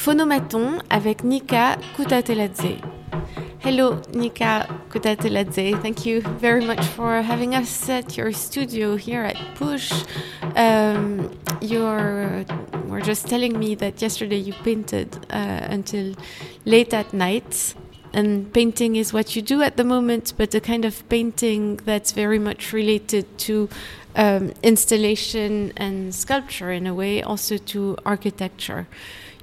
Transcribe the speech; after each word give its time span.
Phonomaton 0.00 0.80
avec 0.88 1.24
Nika 1.24 1.76
Kutateladze. 1.94 2.80
Hello, 3.58 4.00
Nika 4.14 4.66
Kutateladze. 4.88 5.78
Thank 5.82 6.06
you 6.06 6.22
very 6.22 6.64
much 6.64 6.82
for 6.96 7.20
having 7.20 7.54
us 7.54 7.86
at 7.90 8.16
your 8.16 8.32
studio 8.32 8.96
here 8.96 9.24
at 9.24 9.36
Push. 9.56 9.92
Um, 10.56 11.30
you're 11.60 12.46
were 12.88 13.02
just 13.02 13.28
telling 13.28 13.58
me 13.58 13.74
that 13.74 14.00
yesterday 14.00 14.38
you 14.38 14.54
painted 14.64 15.18
uh, 15.28 15.68
until 15.68 16.14
late 16.64 16.94
at 16.94 17.12
night. 17.12 17.74
And 18.14 18.50
painting 18.54 18.96
is 18.96 19.12
what 19.12 19.36
you 19.36 19.42
do 19.42 19.60
at 19.60 19.76
the 19.76 19.84
moment, 19.84 20.32
but 20.38 20.54
a 20.54 20.60
kind 20.60 20.86
of 20.86 21.06
painting 21.10 21.76
that's 21.84 22.12
very 22.12 22.38
much 22.38 22.72
related 22.72 23.26
to 23.40 23.68
um, 24.16 24.52
installation 24.62 25.72
and 25.76 26.14
sculpture 26.14 26.72
in 26.72 26.86
a 26.86 26.94
way, 26.94 27.22
also 27.22 27.58
to 27.58 27.98
architecture. 28.06 28.86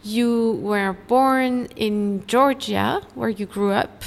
You 0.03 0.53
were 0.61 0.93
born 1.07 1.67
in 1.75 2.25
Georgia, 2.27 3.01
where 3.15 3.29
you 3.29 3.45
grew 3.45 3.71
up. 3.71 4.03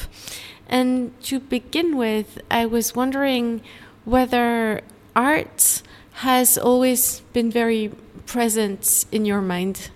And 0.69 1.21
to 1.25 1.41
begin 1.41 1.97
with, 1.97 2.41
I 2.51 2.67
was 2.67 2.95
wondering 2.95 3.61
whether 4.05 4.83
art 5.17 5.83
has 6.13 6.57
always 6.57 7.21
been 7.33 7.51
very 7.51 7.91
present 8.27 9.07
in 9.11 9.25
your 9.25 9.41
mind. 9.41 9.91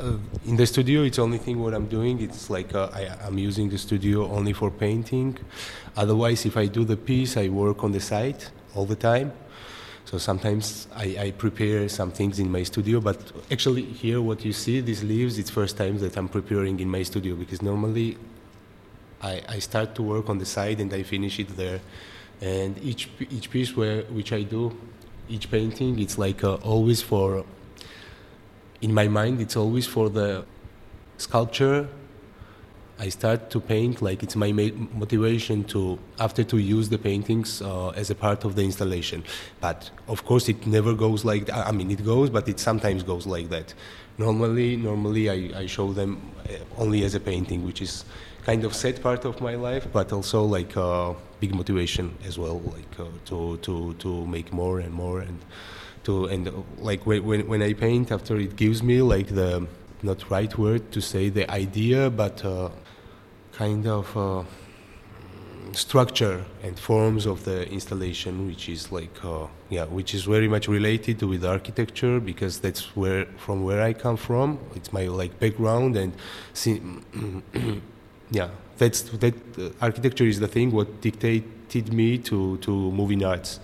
Uh, 0.00 0.16
in 0.46 0.56
the 0.56 0.66
studio, 0.66 1.02
it's 1.02 1.18
only 1.18 1.38
thing 1.38 1.60
what 1.60 1.74
I'm 1.74 1.86
doing. 1.86 2.20
It's 2.20 2.50
like 2.50 2.74
uh, 2.74 2.88
I, 2.92 3.26
am 3.26 3.36
using 3.38 3.68
the 3.68 3.78
studio 3.78 4.30
only 4.30 4.52
for 4.52 4.70
painting. 4.70 5.36
Otherwise, 5.96 6.46
if 6.46 6.56
I 6.56 6.66
do 6.66 6.84
the 6.84 6.96
piece, 6.96 7.36
I 7.36 7.48
work 7.48 7.82
on 7.82 7.92
the 7.92 8.00
site 8.00 8.50
all 8.74 8.86
the 8.86 8.96
time. 8.96 9.32
So 10.08 10.16
sometimes 10.16 10.88
I, 10.96 11.16
I, 11.20 11.30
prepare 11.32 11.86
some 11.90 12.12
things 12.12 12.38
in 12.38 12.50
my 12.50 12.62
studio, 12.62 12.98
but 12.98 13.18
actually 13.52 13.82
here 13.82 14.22
what 14.22 14.42
you 14.42 14.54
see, 14.54 14.80
these 14.80 15.04
leaves, 15.04 15.38
it's 15.38 15.50
first 15.50 15.76
time 15.76 15.98
that 15.98 16.16
I'm 16.16 16.30
preparing 16.30 16.80
in 16.80 16.88
my 16.88 17.02
studio 17.02 17.36
because 17.36 17.60
normally 17.60 18.16
I, 19.20 19.42
I 19.46 19.58
start 19.58 19.94
to 19.96 20.02
work 20.02 20.30
on 20.30 20.38
the 20.38 20.46
side 20.46 20.80
and 20.80 20.90
I 20.94 21.02
finish 21.02 21.38
it 21.38 21.54
there. 21.58 21.80
And 22.40 22.78
each 22.82 23.10
each 23.28 23.50
piece 23.50 23.76
where 23.76 24.00
which 24.04 24.32
I 24.32 24.44
do, 24.44 24.74
each 25.28 25.50
painting, 25.50 25.98
it's 25.98 26.16
like 26.16 26.42
uh, 26.42 26.54
always 26.72 27.02
for. 27.02 27.44
In 28.80 28.94
my 28.94 29.08
mind, 29.08 29.42
it's 29.42 29.56
always 29.56 29.86
for 29.86 30.08
the 30.08 30.46
sculpture 31.18 31.86
I 33.00 33.10
start 33.10 33.50
to 33.50 33.60
paint 33.60 34.02
like 34.02 34.22
it's 34.24 34.34
my 34.34 34.50
motivation 34.50 35.62
to 35.64 35.98
after 36.18 36.42
to 36.44 36.58
use 36.58 36.88
the 36.88 36.98
paintings 36.98 37.62
uh, 37.62 37.90
as 37.90 38.10
a 38.10 38.14
part 38.14 38.44
of 38.44 38.56
the 38.56 38.62
installation. 38.62 39.22
But 39.60 39.90
of 40.08 40.24
course, 40.24 40.48
it 40.48 40.66
never 40.66 40.94
goes 40.94 41.24
like 41.24 41.46
that. 41.46 41.66
I 41.66 41.72
mean, 41.72 41.90
it 41.90 42.04
goes, 42.04 42.28
but 42.28 42.48
it 42.48 42.58
sometimes 42.58 43.04
goes 43.04 43.26
like 43.26 43.50
that. 43.50 43.72
Normally, 44.18 44.76
normally 44.76 45.30
I, 45.30 45.60
I 45.60 45.66
show 45.66 45.92
them 45.92 46.20
uh, 46.48 46.54
only 46.76 47.04
as 47.04 47.14
a 47.14 47.20
painting, 47.20 47.64
which 47.64 47.80
is 47.80 48.04
kind 48.44 48.64
of 48.64 48.74
sad 48.74 49.00
part 49.00 49.24
of 49.24 49.40
my 49.40 49.54
life, 49.54 49.86
but 49.92 50.12
also 50.12 50.42
like 50.42 50.74
a 50.74 50.82
uh, 50.82 51.14
big 51.38 51.54
motivation 51.54 52.16
as 52.26 52.36
well, 52.36 52.58
like 52.74 52.98
uh, 52.98 53.04
to 53.26 53.58
to 53.58 53.94
to 53.94 54.26
make 54.26 54.52
more 54.52 54.80
and 54.80 54.92
more 54.92 55.20
and 55.20 55.38
to 56.02 56.24
and 56.26 56.48
uh, 56.48 56.52
like 56.78 57.06
when 57.06 57.46
when 57.46 57.62
I 57.62 57.74
paint 57.74 58.10
after 58.10 58.36
it 58.38 58.56
gives 58.56 58.82
me 58.82 59.02
like 59.02 59.28
the 59.28 59.68
not 60.02 60.30
right 60.30 60.56
word 60.58 60.90
to 60.92 61.00
say 61.00 61.28
the 61.28 61.48
idea, 61.50 62.10
but 62.10 62.44
uh, 62.44 62.70
kind 63.58 63.88
of 63.88 64.16
uh, 64.16 64.44
structure 65.72 66.44
and 66.62 66.78
forms 66.78 67.26
of 67.26 67.44
the 67.44 67.68
installation, 67.70 68.46
which 68.46 68.68
is 68.68 68.92
like 68.92 69.24
uh, 69.24 69.46
yeah, 69.68 69.84
which 69.84 70.14
is 70.14 70.22
very 70.24 70.48
much 70.48 70.68
related 70.68 71.20
with 71.22 71.44
architecture 71.44 72.20
because 72.20 72.60
that's 72.60 72.96
where 72.96 73.24
from 73.36 73.64
where 73.64 73.82
I 73.82 73.92
come 73.94 74.16
from. 74.16 74.58
It's 74.76 74.92
my 74.92 75.08
like 75.08 75.38
background 75.40 75.96
and 75.96 76.12
see, 76.52 76.80
yeah, 78.30 78.50
that's 78.78 79.02
that 79.24 79.34
uh, 79.58 79.70
architecture 79.80 80.24
is 80.32 80.38
the 80.38 80.48
thing 80.48 80.70
what 80.70 81.00
dictated 81.00 81.92
me 81.92 82.18
to 82.18 82.58
to 82.58 82.72
move 82.92 83.10
in 83.10 83.24
arts 83.24 83.60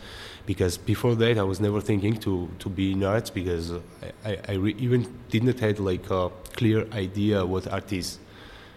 because 0.46 0.76
before 0.76 1.14
that 1.14 1.38
I 1.38 1.42
was 1.42 1.58
never 1.60 1.80
thinking 1.80 2.16
to, 2.26 2.50
to 2.58 2.68
be 2.68 2.92
in 2.92 3.02
arts 3.02 3.30
because 3.30 3.72
I, 4.26 4.38
I 4.46 4.52
re- 4.64 4.76
even 4.78 5.00
didn't 5.30 5.58
have 5.60 5.78
like 5.80 6.10
a 6.10 6.30
clear 6.52 6.86
idea 6.92 7.46
what 7.46 7.66
art 7.72 7.90
is 7.92 8.18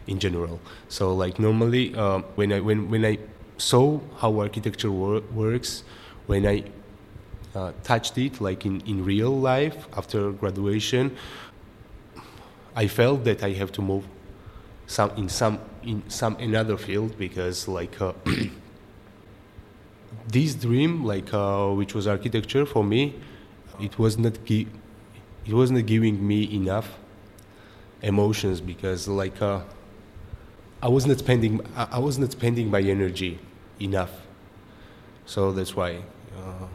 in 0.08 0.20
general. 0.20 0.60
So 0.90 1.14
like 1.14 1.40
normally 1.40 1.96
uh, 1.96 2.20
when 2.36 2.54
I 2.54 2.60
when 2.60 2.90
when 2.90 3.06
I 3.06 3.20
saw 3.58 4.00
how 4.18 4.40
architecture 4.40 4.92
wor- 4.92 5.24
works, 5.34 5.84
when 6.28 6.46
I 6.46 6.64
uh, 7.56 7.72
touched 7.84 8.18
it 8.18 8.40
like 8.42 8.66
in, 8.66 8.82
in 8.82 9.04
real 9.04 9.38
life 9.38 9.88
after 9.98 10.32
graduation, 10.32 11.16
I 12.76 12.88
felt 12.88 13.24
that 13.26 13.44
I 13.44 13.52
have 13.54 13.72
to 13.74 13.82
move 13.82 14.06
some 14.86 15.12
in 15.18 15.30
some 15.30 15.60
in 15.84 16.04
some 16.10 16.36
another 16.38 16.78
field 16.78 17.18
because 17.18 17.68
like 17.68 18.00
uh, 18.02 18.14
this 20.28 20.56
dream 20.56 21.04
like 21.04 21.34
uh, 21.34 21.70
which 21.70 21.94
was 21.94 22.08
architecture 22.08 22.66
for 22.66 22.84
me 22.84 23.16
it 23.80 23.98
was 24.00 24.18
not 24.18 24.38
it 24.50 25.54
was 25.54 25.72
not 25.72 25.86
giving 25.86 26.26
me 26.26 26.54
enough 26.54 26.98
emotions 28.02 28.62
because 28.62 29.08
like 29.08 29.42
uh, 29.42 29.62
I 30.82 30.90
was 30.90 31.06
not 31.06 31.20
spending 31.20 31.62
I 31.76 32.00
was 32.00 32.20
not 32.20 32.32
spending 32.32 32.70
my 32.70 32.82
energy 32.82 33.40
enough 33.80 34.12
so 35.26 35.52
that's 35.52 35.76
why 35.76 35.98
uh, 36.38 36.68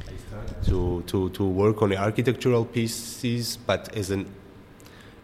I 0.00 0.16
started 0.16 0.64
to, 0.66 1.02
to, 1.06 1.30
to 1.30 1.44
work 1.44 1.82
on 1.82 1.90
the 1.90 1.96
architectural 1.96 2.64
pieces 2.64 3.56
but 3.56 3.94
as 3.96 4.10
an 4.10 4.26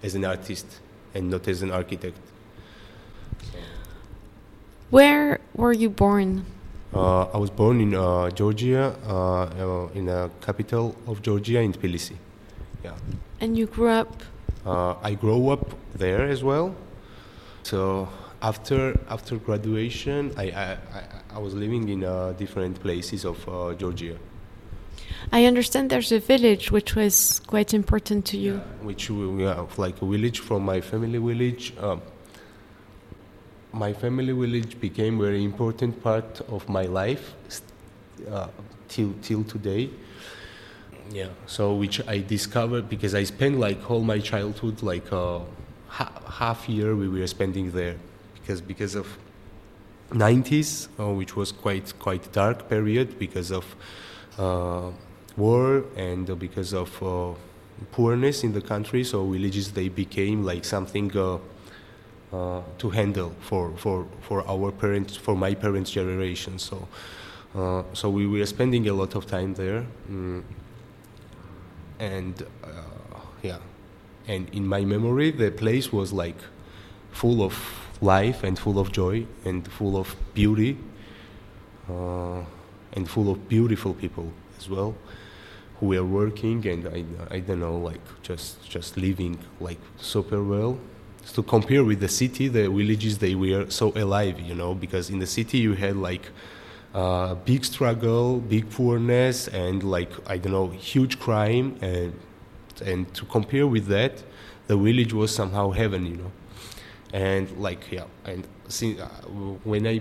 as 0.02 0.14
an 0.14 0.24
artist 0.24 0.66
and 1.14 1.30
not 1.30 1.48
as 1.48 1.62
an 1.62 1.70
architect 1.70 2.18
where 4.90 5.40
were 5.54 5.72
you 5.72 5.88
born 5.88 6.44
uh, 6.94 7.24
I 7.32 7.38
was 7.38 7.48
born 7.48 7.80
in 7.80 7.94
uh, 7.94 8.28
Georgia, 8.30 8.94
uh, 9.06 9.44
uh 9.44 9.88
in 9.94 10.04
the 10.06 10.30
capital 10.42 10.94
of 11.06 11.22
Georgia, 11.22 11.58
in 11.60 11.72
Tbilisi. 11.72 12.16
Yeah. 12.84 12.92
And 13.40 13.56
you 13.56 13.64
grew 13.64 13.88
up? 13.88 14.22
Uh, 14.66 14.94
I 15.02 15.14
grew 15.14 15.48
up 15.48 15.72
there 15.94 16.28
as 16.28 16.44
well. 16.44 16.74
So 17.62 18.08
after 18.40 18.98
after 19.08 19.36
graduation, 19.36 20.32
I 20.36 20.44
I, 20.50 20.78
I 21.34 21.38
was 21.38 21.54
living 21.54 21.88
in 21.88 22.04
uh, 22.04 22.32
different 22.32 22.80
places 22.80 23.24
of 23.24 23.38
Georgia. 23.78 24.16
I 25.30 25.44
understand 25.46 25.90
there's 25.90 26.12
a 26.12 26.18
village 26.18 26.70
which 26.72 26.94
was 26.94 27.40
quite 27.46 27.72
important 27.72 28.24
to 28.26 28.36
you. 28.36 28.54
Yeah, 28.54 28.86
which 28.86 29.10
we 29.10 29.44
yeah, 29.44 29.64
like 29.76 30.02
a 30.02 30.06
village 30.06 30.40
from 30.40 30.64
my 30.64 30.80
family 30.80 31.18
village. 31.18 31.72
Um, 31.78 32.02
my 33.72 33.92
family 33.92 34.32
village 34.32 34.78
became 34.80 35.20
a 35.20 35.24
very 35.24 35.44
important 35.44 36.02
part 36.02 36.40
of 36.48 36.68
my 36.68 36.82
life 36.82 37.34
uh, 38.30 38.48
till 38.88 39.14
till 39.22 39.44
today. 39.44 39.90
Yeah. 41.10 41.28
So 41.46 41.74
which 41.74 42.06
I 42.08 42.18
discovered 42.18 42.88
because 42.88 43.14
I 43.14 43.24
spent 43.24 43.58
like 43.58 43.90
all 43.90 44.00
my 44.00 44.18
childhood, 44.18 44.82
like 44.82 45.12
uh, 45.12 45.40
ha- 45.92 46.12
half 46.40 46.68
year 46.68 46.96
we 46.96 47.08
were 47.08 47.26
spending 47.26 47.70
there, 47.70 47.96
because 48.34 48.60
because 48.60 48.94
of 48.94 49.06
90s, 50.10 50.88
uh, 50.98 51.12
which 51.12 51.36
was 51.36 51.52
quite 51.52 51.92
quite 51.98 52.32
dark 52.32 52.68
period 52.68 53.18
because 53.18 53.50
of 53.50 53.64
uh, 54.38 54.90
war 55.36 55.84
and 55.96 56.38
because 56.38 56.72
of 56.74 56.90
uh, 57.02 57.34
poorness 57.92 58.44
in 58.44 58.52
the 58.52 58.60
country. 58.60 59.04
So 59.04 59.24
villages 59.30 59.72
they 59.72 59.88
became 59.88 60.44
like 60.44 60.64
something 60.64 61.16
uh, 61.16 61.38
uh, 62.32 62.62
to 62.78 62.90
handle 62.90 63.32
for, 63.40 63.72
for, 63.76 64.06
for 64.22 64.46
our 64.48 64.72
parents, 64.72 65.16
for 65.16 65.36
my 65.36 65.54
parents' 65.54 65.90
generation. 65.90 66.58
So, 66.58 66.88
uh, 67.54 67.82
so 67.92 68.08
we 68.08 68.26
were 68.26 68.46
spending 68.46 68.88
a 68.88 68.94
lot 68.94 69.14
of 69.14 69.26
time 69.26 69.52
there, 69.54 69.84
mm. 70.10 70.42
and 71.98 72.46
yeah, 73.42 73.58
and 74.26 74.48
in 74.50 74.66
my 74.66 74.84
memory, 74.84 75.30
the 75.30 75.50
place 75.50 75.92
was 75.92 76.12
like 76.12 76.36
full 77.10 77.42
of 77.42 77.54
life 78.00 78.42
and 78.42 78.58
full 78.58 78.78
of 78.78 78.92
joy 78.92 79.26
and 79.44 79.66
full 79.70 79.96
of 79.96 80.16
beauty, 80.34 80.78
uh, 81.88 82.40
and 82.92 83.08
full 83.08 83.30
of 83.30 83.48
beautiful 83.48 83.94
people 83.94 84.32
as 84.58 84.68
well 84.68 84.94
who 85.82 85.88
were 85.88 86.04
working 86.04 86.64
and 86.68 86.86
I, 86.86 87.04
I 87.34 87.40
don't 87.40 87.58
know 87.58 87.76
like 87.76 88.00
just 88.22 88.62
just 88.70 88.96
living 88.96 89.36
like 89.58 89.80
super 89.96 90.40
well. 90.40 90.78
To 91.34 91.42
compare 91.42 91.82
with 91.84 92.00
the 92.00 92.08
city, 92.08 92.46
the 92.48 92.68
villages 92.68 93.18
they 93.18 93.34
were 93.34 93.68
so 93.68 93.92
alive, 93.96 94.38
you 94.40 94.54
know, 94.54 94.74
because 94.74 95.10
in 95.10 95.18
the 95.18 95.26
city 95.26 95.58
you 95.58 95.74
had 95.74 95.96
like 95.96 96.30
uh, 96.94 97.34
big 97.34 97.64
struggle, 97.64 98.38
big 98.38 98.70
poorness, 98.70 99.48
and 99.48 99.82
like 99.82 100.12
I 100.28 100.38
don't 100.38 100.52
know, 100.52 100.68
huge 100.68 101.18
crime, 101.18 101.76
and 101.80 102.12
and 102.82 103.12
to 103.14 103.24
compare 103.26 103.66
with 103.66 103.86
that, 103.86 104.22
the 104.66 104.76
village 104.76 105.12
was 105.12 105.34
somehow 105.34 105.70
heaven, 105.70 106.06
you 106.06 106.16
know, 106.16 106.32
and 107.12 107.50
like 107.58 107.90
yeah, 107.90 108.04
and 108.24 108.46
see, 108.68 109.00
uh, 109.00 109.06
when 109.64 109.86
I 109.86 110.00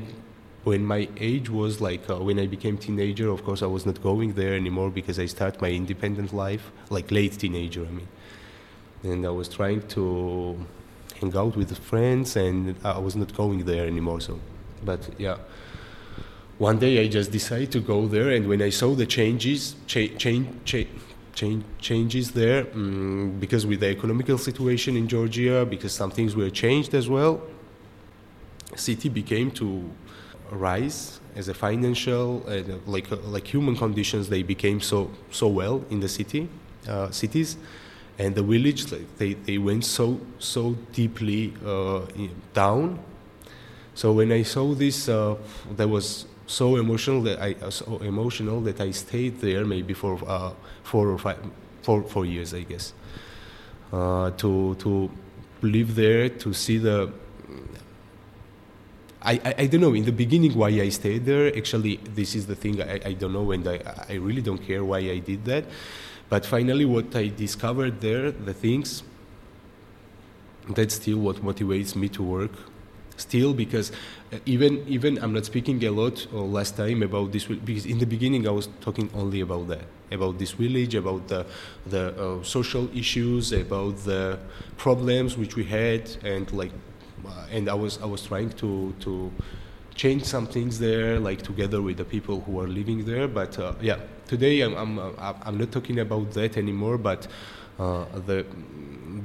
when 0.64 0.86
my 0.86 1.10
age 1.18 1.50
was 1.50 1.82
like 1.82 2.10
uh, 2.10 2.18
when 2.18 2.40
I 2.40 2.48
became 2.48 2.78
teenager, 2.78 3.30
of 3.30 3.44
course 3.44 3.62
I 3.64 3.68
was 3.68 3.86
not 3.86 4.02
going 4.02 4.34
there 4.34 4.54
anymore 4.54 4.90
because 4.90 5.20
I 5.20 5.26
start 5.26 5.62
my 5.62 5.70
independent 5.70 6.34
life, 6.34 6.72
like 6.90 7.12
late 7.12 7.34
teenager, 7.40 7.86
I 7.86 7.90
mean, 7.90 8.08
and 9.04 9.26
I 9.26 9.30
was 9.32 9.50
trying 9.50 9.88
to 9.90 10.58
hang 11.20 11.36
out 11.36 11.56
with 11.56 11.78
friends, 11.78 12.36
and 12.36 12.76
I 12.84 13.00
was 13.00 13.16
not 13.16 13.36
going 13.36 13.66
there 13.66 13.86
anymore. 13.88 14.22
So, 14.22 14.40
but 14.84 15.10
yeah, 15.18 15.38
one 16.58 16.78
day 16.78 17.04
I 17.04 17.08
just 17.08 17.32
decided 17.32 17.72
to 17.72 17.80
go 17.80 18.08
there, 18.08 18.30
and 18.30 18.48
when 18.48 18.62
I 18.62 18.70
saw 18.70 18.94
the 18.94 19.06
changes, 19.06 19.76
cha- 19.88 20.16
change, 20.18 20.48
cha- 20.64 20.90
change, 21.34 21.64
changes 21.80 22.32
there, 22.32 22.68
um, 22.74 23.38
because 23.40 23.66
with 23.66 23.80
the 23.80 23.90
economical 23.90 24.38
situation 24.38 24.96
in 24.96 25.08
Georgia, 25.08 25.66
because 25.70 25.94
some 25.94 26.12
things 26.12 26.36
were 26.36 26.50
changed 26.50 26.94
as 26.94 27.10
well, 27.10 27.42
city 28.76 29.10
became 29.10 29.52
to 29.52 29.90
rise 30.52 31.20
as 31.36 31.48
a 31.48 31.54
financial, 31.54 32.44
uh, 32.48 32.62
like 32.86 33.12
uh, 33.12 33.16
like 33.18 33.48
human 33.48 33.76
conditions, 33.76 34.30
they 34.30 34.44
became 34.44 34.82
so 34.82 35.10
so 35.32 35.48
well 35.48 35.84
in 35.90 36.00
the 36.00 36.10
city, 36.10 36.50
uh, 36.88 37.10
cities, 37.12 37.58
and 38.18 38.36
the 38.36 38.44
village 38.44 38.92
like, 38.92 39.18
they 39.18 39.34
they 39.34 39.58
went 39.58 39.86
so 39.86 40.20
so 40.40 40.76
deeply 40.92 41.54
uh, 41.66 42.02
down. 42.54 43.00
So 43.94 44.14
when 44.14 44.32
I 44.32 44.44
saw 44.44 44.74
this, 44.74 45.10
uh, 45.10 45.36
there 45.76 45.88
was 45.88 46.26
so 46.52 46.76
emotional 46.76 47.22
that 47.24 47.42
I 47.42 47.56
uh, 47.62 47.70
so 47.70 47.98
emotional 48.00 48.60
that 48.62 48.82
I 48.82 48.92
stayed 48.92 49.40
there 49.40 49.66
maybe 49.66 49.94
for 49.94 50.20
uh, 50.28 50.52
four 50.84 51.10
or 51.10 51.18
five 51.18 51.40
four 51.82 52.04
four 52.04 52.26
years 52.26 52.54
I 52.54 52.64
guess. 52.64 52.94
Uh, 53.92 54.32
to 54.32 54.76
to 54.76 55.10
live 55.62 55.96
there 55.96 56.30
to 56.30 56.54
see 56.54 56.78
the 56.78 57.12
I, 59.24 59.34
I, 59.46 59.56
I, 59.60 59.66
don't 59.68 59.82
know 59.82 59.94
in 59.94 60.06
the 60.06 60.12
beginning 60.12 60.54
why 60.56 60.70
I 60.70 60.90
stayed 60.90 61.26
there 61.26 61.56
actually 61.56 61.98
this 62.16 62.34
is 62.34 62.48
the 62.48 62.56
thing 62.56 62.82
I, 62.82 63.00
I 63.06 63.14
don't 63.14 63.34
know 63.34 63.52
and 63.52 63.68
I, 63.68 63.80
I 64.10 64.14
really 64.16 64.42
don't 64.42 64.58
care 64.58 64.84
why 64.84 64.98
I 64.98 65.20
did 65.20 65.46
that. 65.46 65.66
But 66.30 66.46
finally 66.46 66.86
what 66.86 67.16
I 67.16 67.28
discovered 67.28 68.02
there 68.02 68.32
the 68.32 68.54
things 68.54 69.04
that's 70.70 70.96
still 70.96 71.20
what 71.20 71.38
motivates 71.38 71.96
me 71.96 72.10
to 72.10 72.24
work 72.24 72.52
still 73.22 73.54
because 73.54 73.92
uh, 74.34 74.38
even 74.46 74.84
even 74.88 75.18
I'm 75.24 75.34
not 75.34 75.46
speaking 75.46 75.84
a 75.86 75.92
lot 75.92 76.28
or 76.34 76.44
last 76.44 76.76
time 76.76 77.04
about 77.04 77.32
this 77.32 77.46
because 77.46 77.86
in 77.86 78.00
the 78.00 78.06
beginning 78.06 78.48
I 78.48 78.52
was 78.52 78.68
talking 78.82 79.10
only 79.14 79.42
about 79.42 79.68
that 79.68 79.86
about 80.12 80.38
this 80.40 80.52
village 80.52 80.96
about 80.96 81.28
the 81.28 81.46
the 81.86 82.04
uh, 82.22 82.44
social 82.44 82.90
issues 82.98 83.52
about 83.54 83.98
the 84.04 84.40
problems 84.78 85.38
which 85.38 85.56
we 85.56 85.64
had 85.64 86.10
and 86.24 86.52
like 86.52 86.72
uh, 87.26 87.56
and 87.56 87.70
I 87.70 87.74
was 87.74 88.02
I 88.02 88.06
was 88.06 88.24
trying 88.24 88.50
to 88.64 88.94
to 89.02 89.32
change 89.96 90.24
some 90.24 90.48
things 90.48 90.80
there 90.80 91.20
like 91.20 91.42
together 91.42 91.82
with 91.82 91.98
the 91.98 92.06
people 92.06 92.42
who 92.42 92.60
are 92.60 92.68
living 92.68 93.06
there 93.06 93.28
but 93.28 93.58
uh, 93.60 93.74
yeah 93.82 94.00
today 94.28 94.62
I'm 94.62 94.76
I'm, 94.76 95.00
uh, 95.00 95.34
I'm 95.44 95.58
not 95.58 95.72
talking 95.72 96.00
about 96.00 96.32
that 96.32 96.58
anymore 96.58 96.98
but 96.98 97.28
uh, 97.80 98.06
the 98.26 98.46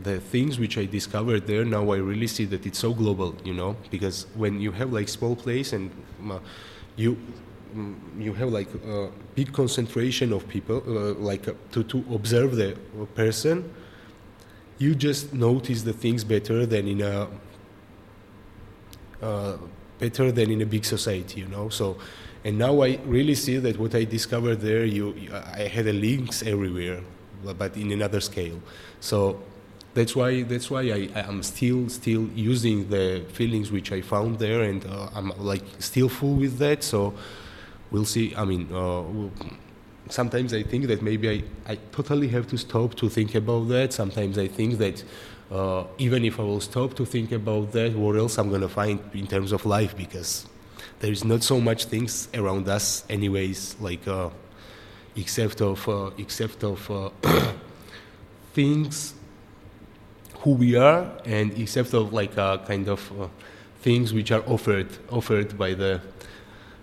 the 0.06 0.20
things 0.20 0.58
which 0.58 0.78
I 0.78 0.86
discovered 0.86 1.46
there 1.46 1.64
now 1.64 1.84
I 1.90 1.98
really 2.10 2.28
see 2.36 2.46
that 2.46 2.64
it's 2.68 2.78
so 2.78 2.94
global, 2.94 3.34
you 3.44 3.54
know, 3.60 3.76
because 3.90 4.26
when 4.34 4.60
you 4.60 4.72
have 4.72 4.92
like 4.92 5.08
small 5.08 5.34
place 5.44 5.72
and 5.72 5.90
uh, 6.30 6.38
you 6.96 7.18
mm, 7.74 7.94
you 8.24 8.32
have 8.40 8.50
like 8.58 8.70
a 8.98 9.10
big 9.34 9.52
concentration 9.52 10.32
of 10.32 10.48
people, 10.48 10.78
uh, 10.86 11.14
like 11.30 11.48
uh, 11.48 11.54
to 11.72 11.82
to 11.92 11.98
observe 12.18 12.50
the 12.62 12.70
person, 13.14 13.56
you 14.78 14.94
just 14.94 15.34
notice 15.34 15.82
the 15.82 15.92
things 15.92 16.24
better 16.24 16.58
than 16.66 16.84
in 16.94 17.00
a 17.02 17.28
uh, 19.22 19.56
better 19.98 20.30
than 20.30 20.50
in 20.50 20.60
a 20.62 20.66
big 20.66 20.84
society, 20.84 21.40
you 21.40 21.48
know. 21.48 21.68
So, 21.68 21.96
and 22.44 22.58
now 22.58 22.82
I 22.82 22.98
really 23.16 23.34
see 23.34 23.56
that 23.58 23.78
what 23.78 23.94
I 23.94 24.04
discovered 24.04 24.60
there, 24.60 24.84
you, 24.84 25.14
I 25.32 25.68
had 25.76 25.86
a 25.86 25.92
links 25.92 26.42
everywhere, 26.42 27.00
but 27.58 27.76
in 27.76 27.92
another 27.92 28.20
scale. 28.20 28.60
So 29.00 29.40
that's 29.96 30.14
why 30.14 30.42
that's 30.42 30.70
why 30.70 30.82
I, 30.82 31.00
I'm 31.16 31.42
still 31.42 31.88
still 31.88 32.28
using 32.34 32.88
the 32.90 33.24
feelings 33.32 33.72
which 33.72 33.90
I 33.92 34.02
found 34.02 34.38
there, 34.38 34.60
and 34.62 34.84
uh, 34.86 35.08
I'm 35.14 35.32
like 35.38 35.64
still 35.78 36.10
full 36.10 36.34
with 36.34 36.58
that. 36.58 36.84
So 36.84 37.14
we'll 37.90 38.04
see. 38.04 38.34
I 38.36 38.44
mean, 38.44 38.68
uh, 38.70 39.00
we'll, 39.00 39.32
sometimes 40.10 40.52
I 40.52 40.62
think 40.62 40.86
that 40.88 41.00
maybe 41.00 41.30
I, 41.30 41.72
I 41.72 41.78
totally 41.92 42.28
have 42.28 42.46
to 42.48 42.58
stop 42.58 42.94
to 42.96 43.08
think 43.08 43.34
about 43.34 43.68
that. 43.68 43.94
Sometimes 43.94 44.36
I 44.36 44.48
think 44.48 44.76
that 44.78 45.02
uh, 45.50 45.84
even 45.96 46.26
if 46.26 46.38
I 46.38 46.42
will 46.42 46.60
stop 46.60 46.94
to 46.96 47.06
think 47.06 47.32
about 47.32 47.72
that, 47.72 47.96
what 47.96 48.16
else 48.16 48.36
I'm 48.36 48.50
gonna 48.50 48.68
find 48.68 49.00
in 49.14 49.26
terms 49.26 49.50
of 49.50 49.64
life 49.64 49.96
because 49.96 50.46
there 51.00 51.10
is 51.10 51.24
not 51.24 51.42
so 51.42 51.58
much 51.58 51.86
things 51.86 52.28
around 52.34 52.68
us, 52.68 53.04
anyways. 53.08 53.76
Like 53.80 54.06
uh, 54.06 54.28
except 55.16 55.62
of 55.62 55.88
uh, 55.88 56.10
except 56.18 56.64
of 56.64 56.90
uh, 56.90 57.08
things 58.52 59.14
who 60.40 60.50
we 60.52 60.76
are 60.76 61.10
and 61.24 61.52
except 61.58 61.94
of 61.94 62.12
like 62.12 62.36
uh, 62.38 62.58
kind 62.58 62.88
of 62.88 63.20
uh, 63.20 63.28
things 63.80 64.12
which 64.12 64.30
are 64.30 64.42
offered 64.46 64.88
offered 65.10 65.56
by 65.56 65.74
the 65.74 66.00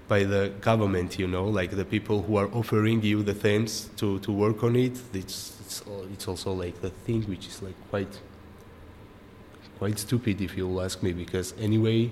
by 0.07 0.23
the 0.23 0.51
government 0.61 1.17
you 1.17 1.27
know? 1.27 1.45
Like 1.45 1.71
the 1.71 1.85
people 1.85 2.21
who 2.23 2.35
are 2.37 2.49
offering 2.53 3.01
you 3.01 3.23
the 3.23 3.33
things 3.33 3.89
to, 3.97 4.19
to 4.19 4.31
work 4.31 4.63
on 4.63 4.75
it 4.75 4.99
it's, 5.13 5.57
it's, 5.61 5.83
it's 6.13 6.27
also 6.27 6.53
like 6.53 6.81
the 6.81 6.89
thing 6.89 7.23
which 7.23 7.47
is 7.47 7.61
like 7.61 7.75
quite 7.89 8.19
quite 9.77 9.97
stupid 9.99 10.41
if 10.41 10.55
you'll 10.57 10.81
ask 10.81 11.01
me 11.01 11.13
because 11.13 11.53
anyway 11.59 12.11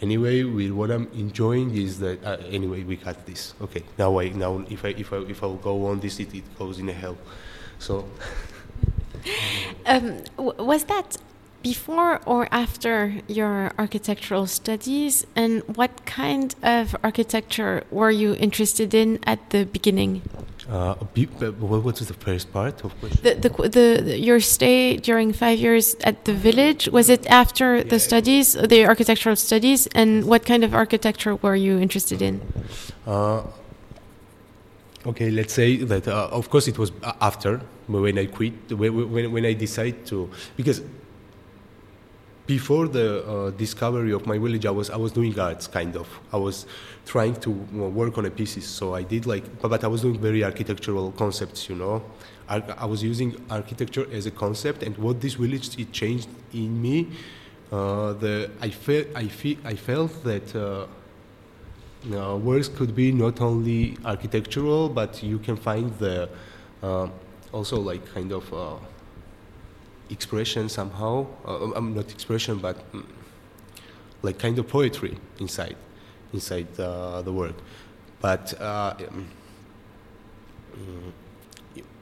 anyway 0.00 0.42
with 0.42 0.70
what 0.70 0.90
i'm 0.90 1.08
enjoying 1.14 1.74
is 1.76 1.98
that 1.98 2.22
uh, 2.24 2.36
anyway 2.48 2.82
we 2.82 2.96
cut 2.96 3.24
this. 3.26 3.54
Okay 3.60 3.84
now 3.98 4.18
i 4.18 4.28
now 4.30 4.64
if 4.68 4.84
i 4.84 4.88
if 4.88 5.12
i 5.12 5.16
if 5.18 5.42
i'll 5.42 5.56
go 5.56 5.86
on 5.86 6.00
this 6.00 6.18
it, 6.20 6.34
it 6.34 6.58
goes 6.58 6.78
in 6.78 6.88
a 6.88 6.92
hell. 6.92 7.16
So 7.78 8.08
Um, 9.84 10.22
was 10.36 10.84
that 10.84 11.16
before 11.62 12.20
or 12.26 12.48
after 12.50 13.20
your 13.28 13.72
architectural 13.78 14.46
studies, 14.46 15.26
and 15.34 15.62
what 15.76 16.04
kind 16.06 16.54
of 16.62 16.94
architecture 17.02 17.84
were 17.90 18.10
you 18.10 18.34
interested 18.34 18.94
in 18.94 19.18
at 19.26 19.50
the 19.50 19.64
beginning? 19.64 20.22
Uh, 20.70 20.94
what 20.94 21.82
was 21.82 21.98
the 22.06 22.14
first 22.14 22.52
part 22.52 22.84
of 22.84 22.92
the, 23.22 23.34
the, 23.34 23.68
the, 23.68 24.18
your 24.18 24.40
stay 24.40 24.96
during 24.96 25.32
five 25.32 25.58
years 25.58 25.96
at 26.04 26.24
the 26.24 26.32
village 26.32 26.88
was 26.88 27.10
it 27.10 27.26
after 27.26 27.76
yeah. 27.78 27.82
the 27.82 27.98
studies, 27.98 28.52
the 28.54 28.86
architectural 28.86 29.36
studies, 29.36 29.88
and 29.88 30.24
what 30.24 30.46
kind 30.46 30.62
of 30.62 30.72
architecture 30.72 31.34
were 31.36 31.56
you 31.56 31.78
interested 31.78 32.22
in? 32.22 32.40
Uh, 33.06 33.42
okay, 35.04 35.30
let's 35.30 35.52
say 35.52 35.76
that. 35.78 36.06
Uh, 36.06 36.28
of 36.30 36.48
course, 36.48 36.68
it 36.68 36.78
was 36.78 36.92
after 37.20 37.60
when 37.92 38.18
I 38.18 38.26
quit, 38.26 38.72
when, 38.72 39.32
when 39.32 39.44
I 39.44 39.52
decided 39.52 40.06
to, 40.06 40.30
because 40.56 40.82
before 42.46 42.88
the 42.88 43.24
uh, 43.24 43.50
discovery 43.50 44.12
of 44.12 44.26
my 44.26 44.38
village, 44.38 44.66
I 44.66 44.70
was 44.70 44.90
I 44.90 44.96
was 44.96 45.12
doing 45.12 45.38
arts 45.38 45.66
kind 45.78 45.96
of. 45.96 46.08
I 46.32 46.36
was 46.36 46.66
trying 47.06 47.36
to 47.36 47.50
work 47.50 48.18
on 48.18 48.26
a 48.26 48.30
pieces. 48.30 48.66
So 48.66 48.94
I 48.94 49.02
did 49.02 49.26
like, 49.26 49.44
but, 49.60 49.84
I 49.84 49.86
was 49.94 50.02
doing 50.02 50.18
very 50.18 50.42
architectural 50.44 51.12
concepts, 51.12 51.68
you 51.68 51.76
know. 51.76 52.02
I, 52.48 52.56
I, 52.84 52.86
was 52.86 53.02
using 53.02 53.30
architecture 53.48 54.06
as 54.12 54.26
a 54.26 54.30
concept, 54.30 54.82
and 54.82 54.96
what 54.98 55.20
this 55.20 55.34
village 55.34 55.78
it 55.78 55.92
changed 55.92 56.28
in 56.52 56.82
me. 56.82 57.08
Uh, 57.70 58.12
the 58.14 58.50
I 58.60 58.70
felt 58.70 59.06
I 59.14 59.28
feel 59.28 59.56
I 59.64 59.74
felt 59.74 60.12
that. 60.24 60.54
Uh, 60.54 60.86
works 62.50 62.66
could 62.66 62.96
be 62.96 63.12
not 63.12 63.40
only 63.40 63.96
architectural, 64.04 64.88
but 64.88 65.22
you 65.22 65.38
can 65.38 65.56
find 65.56 65.86
the 66.00 66.28
uh, 66.82 67.06
also 67.52 67.80
like 67.80 68.04
kind 68.14 68.32
of 68.32 68.52
uh, 68.52 68.76
expression 70.10 70.68
somehow. 70.68 71.26
Uh, 71.44 71.72
um, 71.74 71.94
not 71.94 72.10
expression, 72.10 72.58
but 72.58 72.76
um, 72.94 73.06
like 74.22 74.38
kind 74.38 74.58
of 74.58 74.68
poetry 74.68 75.18
inside, 75.38 75.76
inside 76.32 76.68
uh, 76.78 77.22
the 77.22 77.32
work. 77.32 77.54
But 78.20 78.60
uh, 78.60 78.94
um, 79.08 79.28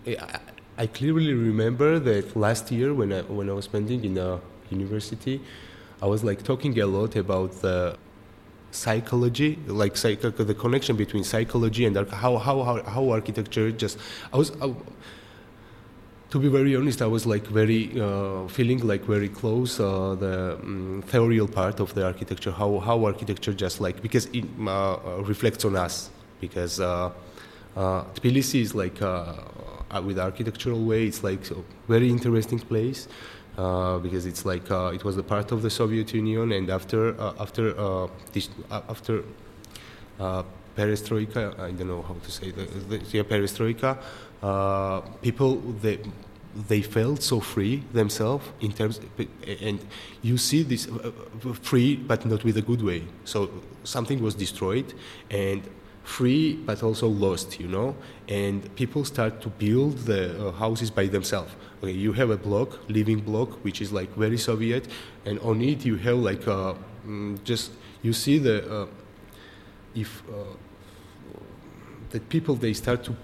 I, 0.06 0.40
I, 0.78 0.86
clearly 0.86 1.32
remember 1.32 1.98
that 1.98 2.36
last 2.36 2.70
year 2.70 2.92
when 2.94 3.12
I 3.12 3.22
when 3.22 3.48
I 3.48 3.52
was 3.52 3.64
spending 3.64 4.04
in 4.04 4.18
a 4.18 4.40
university, 4.70 5.40
I 6.02 6.06
was 6.06 6.22
like 6.22 6.42
talking 6.42 6.78
a 6.78 6.86
lot 6.86 7.16
about 7.16 7.52
the 7.62 7.96
psychology, 8.70 9.58
like 9.66 9.96
psych- 9.96 10.20
the 10.20 10.54
connection 10.54 10.96
between 10.96 11.24
psychology 11.24 11.86
and 11.86 11.96
how 11.96 12.36
how 12.36 12.62
how, 12.62 12.82
how 12.82 13.10
architecture 13.10 13.70
just. 13.72 13.98
I 14.32 14.36
was. 14.36 14.52
I, 14.60 14.74
to 16.30 16.38
be 16.38 16.48
very 16.48 16.76
honest, 16.76 17.02
I 17.02 17.06
was 17.06 17.26
like 17.26 17.46
very 17.46 18.00
uh, 18.00 18.46
feeling 18.46 18.86
like 18.86 19.04
very 19.04 19.28
close 19.28 19.80
uh, 19.80 20.14
the 20.14 20.58
um, 20.62 21.02
theorial 21.06 21.48
part 21.48 21.80
of 21.80 21.92
the 21.94 22.06
architecture, 22.06 22.52
how 22.52 22.78
how 22.78 23.04
architecture 23.04 23.52
just 23.52 23.80
like 23.80 24.00
because 24.00 24.26
it 24.26 24.44
uh, 24.60 24.94
uh 24.94 25.22
reflects 25.24 25.64
on 25.64 25.76
us. 25.76 26.10
Because 26.40 26.80
uh, 26.80 27.10
uh, 27.76 28.04
Tbilisi 28.14 28.60
is 28.62 28.74
like 28.74 28.98
with 30.04 30.18
architectural 30.18 30.82
way, 30.84 31.04
it's 31.06 31.22
like 31.22 31.50
a 31.50 31.56
very 31.88 32.08
interesting 32.08 32.60
place 32.60 33.08
because 34.04 34.24
it's 34.24 34.46
like 34.46 34.70
it 34.70 35.04
was 35.04 35.16
a 35.18 35.22
part 35.22 35.52
of 35.52 35.62
the 35.62 35.70
Soviet 35.70 36.14
Union, 36.14 36.52
and 36.52 36.70
after 36.70 37.20
after 37.38 37.62
this, 38.32 38.48
after 38.70 39.24
perestroika, 40.76 41.58
I 41.58 41.72
don't 41.72 41.88
know 41.88 42.02
how 42.02 42.14
to 42.14 42.30
say 42.30 42.52
the, 42.52 42.64
the 42.90 42.98
yeah, 43.12 43.22
perestroika 43.22 43.98
uh, 44.42 45.00
people 45.22 45.56
they 45.56 45.98
they 46.68 46.82
felt 46.82 47.22
so 47.22 47.38
free 47.38 47.82
themselves 47.92 48.44
in 48.60 48.72
terms, 48.72 49.00
and 49.62 49.78
you 50.22 50.36
see 50.36 50.62
this 50.62 50.88
uh, 50.88 51.12
uh, 51.46 51.52
free, 51.52 51.96
but 51.96 52.26
not 52.26 52.42
with 52.42 52.56
a 52.56 52.62
good 52.62 52.82
way. 52.82 53.04
So 53.24 53.50
something 53.84 54.20
was 54.20 54.34
destroyed, 54.34 54.92
and 55.30 55.62
free, 56.02 56.54
but 56.54 56.82
also 56.82 57.06
lost, 57.06 57.60
you 57.60 57.68
know. 57.68 57.94
And 58.28 58.74
people 58.74 59.04
start 59.04 59.40
to 59.42 59.48
build 59.48 59.98
the 59.98 60.52
houses 60.58 60.90
by 60.90 61.06
themselves. 61.06 61.54
Okay, 61.82 61.92
you 61.92 62.12
have 62.12 62.30
a 62.30 62.36
block, 62.36 62.78
living 62.88 63.20
block, 63.20 63.64
which 63.64 63.80
is 63.80 63.92
like 63.92 64.12
very 64.16 64.38
Soviet, 64.38 64.88
and 65.24 65.38
on 65.40 65.62
it 65.62 65.84
you 65.84 65.96
have 65.96 66.18
like 66.18 66.46
uh, 66.48 66.74
mm, 67.06 67.42
just 67.44 67.72
you 68.02 68.12
see 68.12 68.38
the 68.38 68.82
uh, 68.82 68.86
if 69.94 70.22
uh, 70.28 70.56
the 72.10 72.20
people 72.20 72.54
they 72.54 72.72
start 72.72 73.04
to 73.04 73.14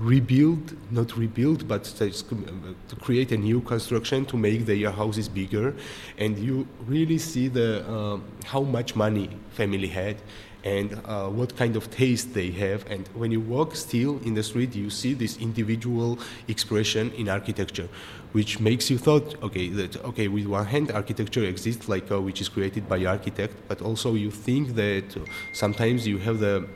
rebuild, 0.00 0.76
not 0.90 1.16
rebuild, 1.16 1.68
but 1.68 1.84
to 1.84 2.96
create 3.00 3.32
a 3.32 3.36
new 3.36 3.60
construction 3.60 4.24
to 4.26 4.36
make 4.36 4.66
their 4.66 4.90
houses 4.90 5.28
bigger, 5.28 5.74
and 6.18 6.38
you 6.38 6.66
really 6.86 7.18
see 7.18 7.48
the 7.48 7.84
uh, 7.88 8.18
how 8.44 8.62
much 8.62 8.96
money 8.96 9.30
family 9.50 9.88
had 9.88 10.16
and 10.64 10.98
uh, 11.04 11.28
what 11.28 11.54
kind 11.56 11.76
of 11.76 11.90
taste 11.90 12.32
they 12.32 12.50
have. 12.50 12.90
And 12.90 13.06
when 13.08 13.30
you 13.30 13.40
walk 13.40 13.76
still 13.76 14.18
in 14.24 14.34
the 14.34 14.42
street, 14.42 14.74
you 14.74 14.88
see 14.88 15.12
this 15.12 15.36
individual 15.36 16.18
expression 16.48 17.12
in 17.12 17.28
architecture, 17.28 17.88
which 18.32 18.60
makes 18.60 18.90
you 18.90 18.96
thought, 18.96 19.40
okay, 19.42 19.68
that 19.68 20.02
okay, 20.04 20.26
with 20.28 20.46
one 20.46 20.64
hand, 20.64 20.90
architecture 20.90 21.44
exists 21.44 21.88
like 21.88 22.10
uh, 22.10 22.20
which 22.20 22.40
is 22.40 22.48
created 22.48 22.88
by 22.88 23.04
architect, 23.04 23.54
but 23.68 23.82
also 23.82 24.14
you 24.14 24.30
think 24.30 24.74
that 24.74 25.04
sometimes 25.52 26.06
you 26.06 26.18
have 26.18 26.38
the 26.40 26.66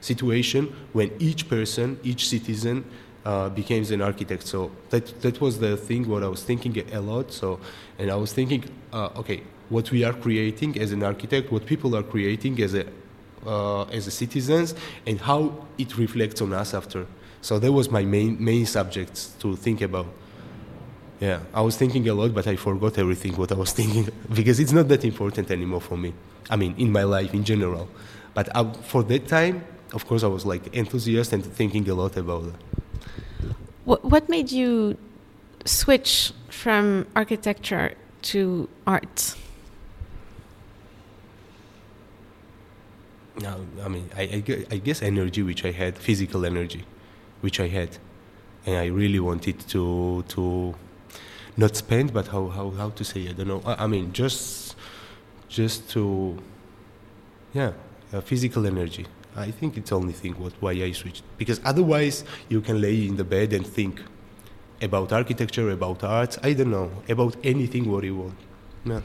situation 0.00 0.72
when 0.92 1.10
each 1.18 1.48
person, 1.48 1.98
each 2.02 2.28
citizen 2.28 2.84
uh, 3.24 3.48
becomes 3.48 3.90
an 3.90 4.00
architect. 4.00 4.46
So 4.46 4.70
that 4.90 5.20
that 5.22 5.40
was 5.40 5.58
the 5.58 5.76
thing 5.76 6.08
what 6.08 6.22
I 6.22 6.28
was 6.28 6.42
thinking 6.42 6.76
a 6.92 7.00
lot. 7.00 7.32
So 7.32 7.60
and 7.98 8.10
I 8.10 8.16
was 8.16 8.32
thinking, 8.32 8.64
uh, 8.92 9.20
okay, 9.20 9.42
what 9.68 9.90
we 9.90 10.04
are 10.04 10.12
creating 10.12 10.78
as 10.80 10.92
an 10.92 11.02
architect, 11.02 11.52
what 11.52 11.66
people 11.66 11.94
are 11.96 12.02
creating 12.02 12.60
as 12.62 12.74
a 12.74 12.86
uh, 13.46 13.84
as 13.84 14.06
a 14.06 14.10
citizens, 14.10 14.74
and 15.06 15.20
how 15.20 15.66
it 15.76 15.96
reflects 15.98 16.40
on 16.40 16.52
us 16.52 16.74
after. 16.74 17.06
So 17.40 17.58
that 17.58 17.72
was 17.72 17.90
my 17.90 18.04
main 18.04 18.42
main 18.42 18.66
subjects 18.66 19.34
to 19.40 19.56
think 19.56 19.80
about. 19.82 20.06
Yeah, 21.20 21.40
I 21.52 21.62
was 21.62 21.76
thinking 21.76 22.08
a 22.08 22.14
lot, 22.14 22.32
but 22.32 22.46
I 22.46 22.54
forgot 22.54 22.96
everything 22.96 23.36
what 23.36 23.50
I 23.50 23.56
was 23.56 23.72
thinking 23.78 24.08
because 24.32 24.60
it's 24.60 24.72
not 24.72 24.88
that 24.88 25.04
important 25.04 25.50
anymore 25.50 25.80
for 25.80 25.96
me. 25.96 26.14
I 26.48 26.56
mean, 26.56 26.74
in 26.78 26.90
my 26.92 27.02
life 27.02 27.34
in 27.34 27.44
general. 27.44 27.88
But 28.34 28.54
I, 28.56 28.60
uh, 28.60 28.72
for 28.72 29.02
that 29.04 29.26
time, 29.26 29.64
of 29.92 30.06
course, 30.06 30.22
I 30.22 30.26
was 30.26 30.44
like 30.44 30.74
enthusiastic 30.74 31.44
and 31.44 31.52
thinking 31.52 31.88
a 31.88 31.94
lot 31.94 32.16
about 32.16 32.44
it. 32.44 32.54
What, 33.84 34.04
what 34.04 34.28
made 34.28 34.52
you 34.52 34.96
switch 35.64 36.32
from 36.50 37.06
architecture 37.16 37.94
to 38.22 38.68
art? 38.86 39.34
No, 43.40 43.66
I 43.84 43.88
mean, 43.88 44.10
I, 44.16 44.22
I, 44.22 44.64
I 44.70 44.76
guess 44.78 45.00
energy, 45.00 45.42
which 45.42 45.64
I 45.64 45.70
had, 45.70 45.96
physical 45.96 46.44
energy, 46.44 46.84
which 47.40 47.60
I 47.60 47.68
had, 47.68 47.96
and 48.66 48.76
I 48.76 48.86
really 48.86 49.20
wanted 49.20 49.60
to 49.68 50.24
to 50.28 50.74
not 51.56 51.76
spend, 51.76 52.12
but 52.12 52.26
how 52.28 52.48
how 52.48 52.70
how 52.70 52.90
to 52.90 53.04
say? 53.04 53.28
I 53.28 53.32
don't 53.32 53.46
know. 53.46 53.62
I, 53.64 53.84
I 53.84 53.86
mean, 53.86 54.12
just 54.12 54.74
just 55.48 55.88
to 55.90 56.36
yeah, 57.54 57.72
uh, 58.12 58.20
physical 58.20 58.66
energy. 58.66 59.06
I 59.38 59.50
think 59.50 59.76
it's 59.76 59.92
only 59.92 60.12
thing 60.12 60.34
what 60.34 60.52
why 60.60 60.72
I 60.72 60.92
switched 60.92 61.22
because 61.38 61.60
otherwise 61.64 62.24
you 62.48 62.60
can 62.60 62.80
lay 62.80 63.06
in 63.06 63.16
the 63.16 63.24
bed 63.24 63.52
and 63.52 63.66
think 63.66 64.02
about 64.82 65.12
architecture, 65.12 65.70
about 65.70 66.04
art. 66.04 66.38
I 66.42 66.52
don't 66.52 66.70
know 66.70 66.90
about 67.08 67.36
anything 67.42 67.90
what 67.90 68.04
you 68.04 68.16
want. 68.16 68.38
Yeah. 68.84 69.00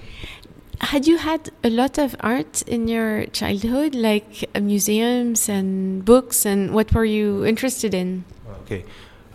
Had 0.82 1.08
you 1.08 1.18
had 1.18 1.50
a 1.64 1.70
lot 1.70 1.98
of 1.98 2.16
art 2.20 2.62
in 2.64 2.88
your 2.88 3.26
childhood, 3.28 3.96
like 3.96 4.50
uh, 4.54 4.60
museums 4.60 5.48
and 5.48 6.04
books, 6.04 6.46
and 6.46 6.74
what 6.74 6.94
were 6.94 7.06
you 7.06 7.46
interested 7.46 7.94
in? 7.94 8.26
Okay, 8.64 8.84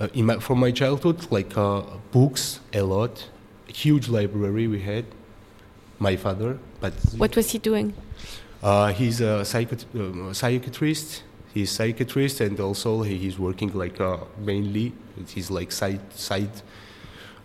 uh, 0.01 0.09
in 0.15 0.27
my, 0.27 0.39
from 0.39 0.59
my 0.59 0.71
childhood, 0.71 1.27
like 1.31 1.57
uh, 1.57 1.83
books, 2.13 2.61
a 2.73 2.83
lot, 2.83 3.29
a 3.69 3.73
huge 3.73 4.09
library 4.09 4.67
we 4.67 4.81
had. 4.81 5.05
My 6.01 6.17
father, 6.17 6.59
but 6.81 6.93
what 7.17 7.35
was 7.35 7.51
he 7.51 7.59
doing? 7.59 7.95
Uh, 8.63 8.93
he's 8.93 9.21
a 9.21 9.43
psychiat- 9.45 9.95
uh, 9.95 10.33
psychiatrist. 10.33 11.23
He's 11.55 11.71
psychiatrist, 11.71 12.41
and 12.41 12.59
also 12.61 13.03
he's 13.03 13.39
working 13.39 13.73
like 13.73 14.01
uh, 14.01 14.19
mainly. 14.39 14.93
He's 15.27 15.51
like 15.51 15.73
side 15.73 16.01
side 16.13 16.63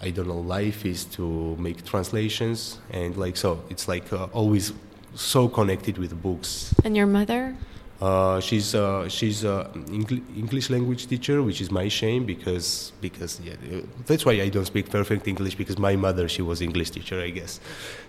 I 0.04 0.10
don't 0.10 0.28
know, 0.28 0.40
life 0.40 0.86
is 0.86 1.06
to 1.18 1.56
make 1.58 1.86
translations 1.86 2.80
and 2.92 3.16
like 3.16 3.38
so. 3.38 3.64
It's 3.70 3.88
like 3.88 4.12
uh, 4.12 4.26
always 4.34 4.74
so 5.16 5.48
connected 5.48 5.98
with 5.98 6.22
books. 6.22 6.76
And 6.84 6.98
your 6.98 7.08
mother? 7.08 7.56
Uh, 8.02 8.42
she's 8.42 8.76
uh, 8.76 9.08
she's 9.08 9.46
a 9.46 9.72
English 10.36 10.70
language 10.70 11.08
teacher, 11.08 11.42
which 11.42 11.62
is 11.62 11.72
my 11.72 11.88
shame 11.88 12.26
because 12.26 12.92
because 13.00 13.40
yeah, 13.40 13.56
that's 14.06 14.26
why 14.26 14.34
I 14.34 14.50
don't 14.50 14.66
speak 14.66 14.90
perfect 14.90 15.26
English 15.26 15.56
because 15.56 15.78
my 15.78 15.96
mother 15.96 16.28
she 16.28 16.42
was 16.42 16.60
English 16.60 16.90
teacher, 16.90 17.22
I 17.22 17.30
guess. 17.30 17.62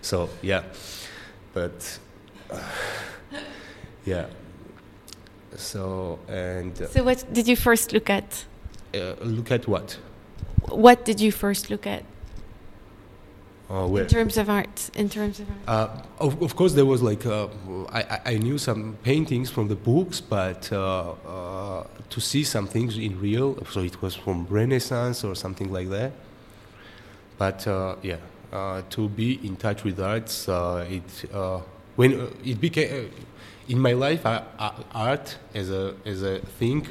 So 0.03 0.29
yeah, 0.43 0.65
but 1.53 2.01
yeah. 4.05 4.27
So 5.57 6.19
and 6.29 6.81
uh, 6.83 6.89
so 6.89 7.05
what 7.05 7.25
did 7.33 7.47
you 7.47 7.57
first 7.57 7.93
look 7.93 8.11
at? 8.11 8.45
Uh, 8.95 9.15
look 9.23 9.51
at 9.51 9.67
what? 9.69 9.99
what 10.69 11.05
did 11.05 11.21
you 11.21 11.33
first 11.33 11.71
look 11.71 11.87
at? 11.87 12.05
Uh, 13.71 13.87
in 13.95 14.07
terms 14.07 14.37
of 14.37 14.51
art, 14.51 14.91
in 14.95 15.09
terms 15.09 15.41
of 15.41 15.49
art. 15.49 15.59
Uh, 15.67 16.03
of, 16.23 16.43
of, 16.43 16.55
course, 16.55 16.75
there 16.75 16.85
was 16.85 17.03
like 17.03 17.25
uh, 17.25 17.49
I, 17.91 18.21
I 18.27 18.37
knew 18.37 18.59
some 18.59 18.99
paintings 19.03 19.51
from 19.51 19.69
the 19.69 19.75
books, 19.75 20.21
but 20.21 20.71
uh, 20.71 21.13
uh, 21.13 21.87
to 22.11 22.21
see 22.21 22.45
some 22.45 22.67
things 22.67 22.99
in 22.99 23.19
real, 23.19 23.65
so 23.71 23.81
it 23.81 24.03
was 24.03 24.15
from 24.15 24.47
Renaissance 24.51 25.25
or 25.25 25.35
something 25.35 25.73
like 25.73 25.89
that. 25.89 26.13
But 27.39 27.67
uh, 27.67 27.97
yeah, 28.03 28.19
to 28.91 29.09
be 29.09 29.45
in 29.47 29.57
touch 29.57 29.83
with 29.83 29.99
arts, 29.99 30.47
it 30.47 31.25
when 31.97 32.31
it 32.45 32.61
became 32.61 33.11
in 33.69 33.79
my 33.79 33.93
life, 33.93 34.27
art 34.27 35.39
as 35.55 35.71
a 35.71 35.95
as 36.05 36.23
a 36.23 36.41
thing 36.41 36.87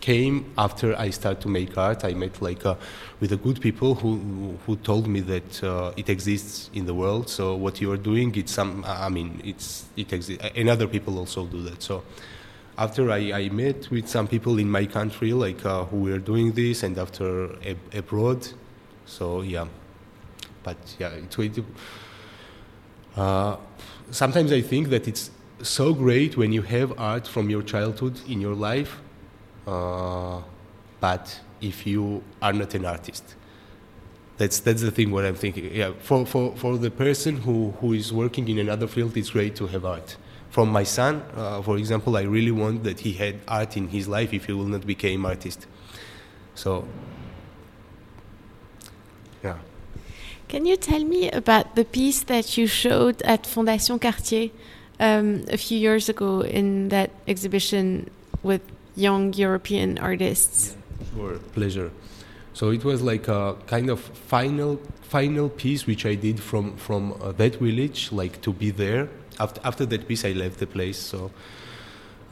came 0.00 0.52
after 0.58 0.94
I 0.98 1.10
started 1.10 1.40
to 1.42 1.48
make 1.48 1.78
art. 1.78 2.04
I 2.04 2.12
met 2.12 2.42
like 2.42 2.66
uh, 2.66 2.74
with 3.20 3.30
the 3.30 3.38
good 3.38 3.60
people 3.60 3.94
who 3.94 4.58
who 4.66 4.76
told 4.76 5.06
me 5.08 5.20
that 5.20 5.64
uh, 5.64 5.92
it 5.96 6.08
exists 6.08 6.70
in 6.74 6.86
the 6.86 6.94
world. 6.94 7.28
So 7.28 7.54
what 7.56 7.80
you 7.80 7.90
are 7.92 7.96
doing, 7.96 8.34
it's 8.36 8.52
some. 8.52 8.84
I 8.86 9.08
mean, 9.08 9.40
it's 9.44 9.86
it 9.96 10.12
exists, 10.12 10.44
and 10.54 10.68
other 10.68 10.86
people 10.86 11.18
also 11.18 11.46
do 11.46 11.62
that. 11.62 11.82
So 11.82 12.02
after 12.76 13.10
I, 13.10 13.32
I 13.32 13.48
met 13.48 13.90
with 13.90 14.08
some 14.08 14.28
people 14.28 14.58
in 14.58 14.70
my 14.70 14.86
country, 14.86 15.32
like 15.32 15.64
uh, 15.64 15.84
who 15.86 15.98
were 16.02 16.18
doing 16.18 16.52
this, 16.52 16.82
and 16.82 16.98
after 16.98 17.54
ab- 17.66 17.94
abroad. 17.94 18.46
So 19.06 19.42
yeah, 19.42 19.66
but 20.62 20.76
yeah, 20.98 21.10
it 21.10 21.64
uh, 23.16 23.56
sometimes 24.10 24.52
I 24.52 24.60
think 24.60 24.88
that 24.88 25.08
it's 25.08 25.30
so 25.62 25.94
great 25.94 26.36
when 26.36 26.52
you 26.52 26.62
have 26.62 26.98
art 26.98 27.26
from 27.26 27.48
your 27.48 27.62
childhood 27.62 28.20
in 28.28 28.40
your 28.40 28.54
life 28.54 29.00
uh, 29.66 30.42
but 31.00 31.40
if 31.60 31.86
you 31.86 32.22
are 32.42 32.52
not 32.52 32.74
an 32.74 32.84
artist, 32.84 33.34
that's 34.36 34.60
that's 34.60 34.82
the 34.82 34.90
thing. 34.90 35.10
What 35.10 35.24
I'm 35.24 35.34
thinking. 35.34 35.74
Yeah, 35.74 35.92
for 36.00 36.26
for 36.26 36.54
for 36.56 36.76
the 36.78 36.90
person 36.90 37.36
who 37.38 37.72
who 37.80 37.92
is 37.92 38.12
working 38.12 38.48
in 38.48 38.58
another 38.58 38.86
field, 38.86 39.16
it's 39.16 39.30
great 39.30 39.56
to 39.56 39.66
have 39.66 39.84
art. 39.84 40.16
From 40.50 40.68
my 40.68 40.84
son, 40.84 41.22
uh, 41.34 41.62
for 41.62 41.78
example, 41.78 42.16
I 42.16 42.22
really 42.22 42.52
want 42.52 42.84
that 42.84 43.00
he 43.00 43.12
had 43.12 43.40
art 43.48 43.76
in 43.76 43.88
his 43.88 44.06
life 44.06 44.32
if 44.32 44.46
he 44.46 44.52
will 44.52 44.66
not 44.66 44.86
become 44.86 45.26
artist. 45.26 45.66
So, 46.54 46.86
yeah. 49.42 49.58
Can 50.48 50.66
you 50.66 50.76
tell 50.76 51.04
me 51.04 51.30
about 51.30 51.74
the 51.74 51.84
piece 51.84 52.22
that 52.24 52.56
you 52.56 52.66
showed 52.66 53.22
at 53.22 53.44
Fondation 53.44 54.00
Cartier 54.00 54.50
um, 55.00 55.44
a 55.48 55.56
few 55.56 55.78
years 55.78 56.08
ago 56.08 56.42
in 56.42 56.88
that 56.88 57.10
exhibition 57.26 58.10
with 58.42 58.60
young 58.96 59.32
European 59.34 59.98
artists. 59.98 60.76
Sure, 61.14 61.38
pleasure. 61.52 61.90
So 62.52 62.70
it 62.70 62.84
was 62.84 63.02
like 63.02 63.26
a 63.28 63.56
kind 63.66 63.90
of 63.90 64.00
final 64.00 64.76
final 65.02 65.48
piece 65.48 65.86
which 65.86 66.06
I 66.06 66.14
did 66.14 66.40
from 66.40 66.76
from 66.76 67.12
uh, 67.20 67.32
that 67.32 67.56
village, 67.56 68.12
like 68.12 68.40
to 68.42 68.52
be 68.52 68.70
there. 68.70 69.08
After 69.40 69.60
after 69.64 69.86
that 69.86 70.06
piece, 70.06 70.24
I 70.24 70.32
left 70.32 70.58
the 70.58 70.66
place. 70.66 70.98
So. 70.98 71.30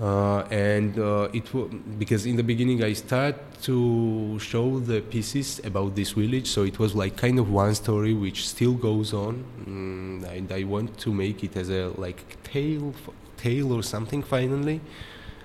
Uh, 0.02 0.40
and 0.50 0.98
uh, 0.98 1.28
it 1.32 1.46
because 1.96 2.26
in 2.26 2.34
the 2.34 2.42
beginning 2.42 2.82
I 2.82 2.92
start 2.92 3.36
to 3.62 4.36
show 4.40 4.80
the 4.80 5.00
pieces 5.00 5.60
about 5.62 5.94
this 5.94 6.10
village, 6.10 6.48
so 6.48 6.64
it 6.64 6.80
was 6.80 6.96
like 6.96 7.16
kind 7.16 7.38
of 7.38 7.50
one 7.50 7.74
story 7.76 8.12
which 8.12 8.48
still 8.48 8.72
goes 8.72 9.14
on, 9.14 9.44
mm, 9.64 10.36
and 10.36 10.50
I 10.50 10.64
want 10.64 10.98
to 10.98 11.14
make 11.14 11.44
it 11.44 11.56
as 11.56 11.70
a 11.70 11.92
like 11.96 12.42
tale, 12.42 12.92
tale 13.36 13.72
or 13.72 13.84
something 13.84 14.24
finally 14.24 14.80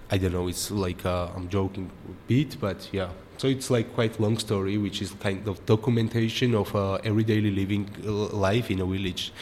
I 0.09 0.17
don't 0.17 0.31
know. 0.31 0.47
It's 0.47 0.71
like 0.71 1.05
uh, 1.05 1.27
I'm 1.35 1.49
joking 1.49 1.91
a 2.07 2.11
bit, 2.27 2.57
but 2.59 2.87
yeah. 2.91 3.09
So 3.37 3.47
it's 3.47 3.69
like 3.69 3.93
quite 3.93 4.19
long 4.19 4.37
story, 4.37 4.77
which 4.77 5.01
is 5.01 5.11
kind 5.19 5.45
of 5.47 5.63
documentation 5.65 6.55
of 6.55 6.73
uh, 6.75 6.93
everyday 7.03 7.41
living 7.41 7.89
uh, 8.05 8.11
life 8.11 8.71
in 8.71 8.79
a 8.79 8.85
village. 8.85 9.33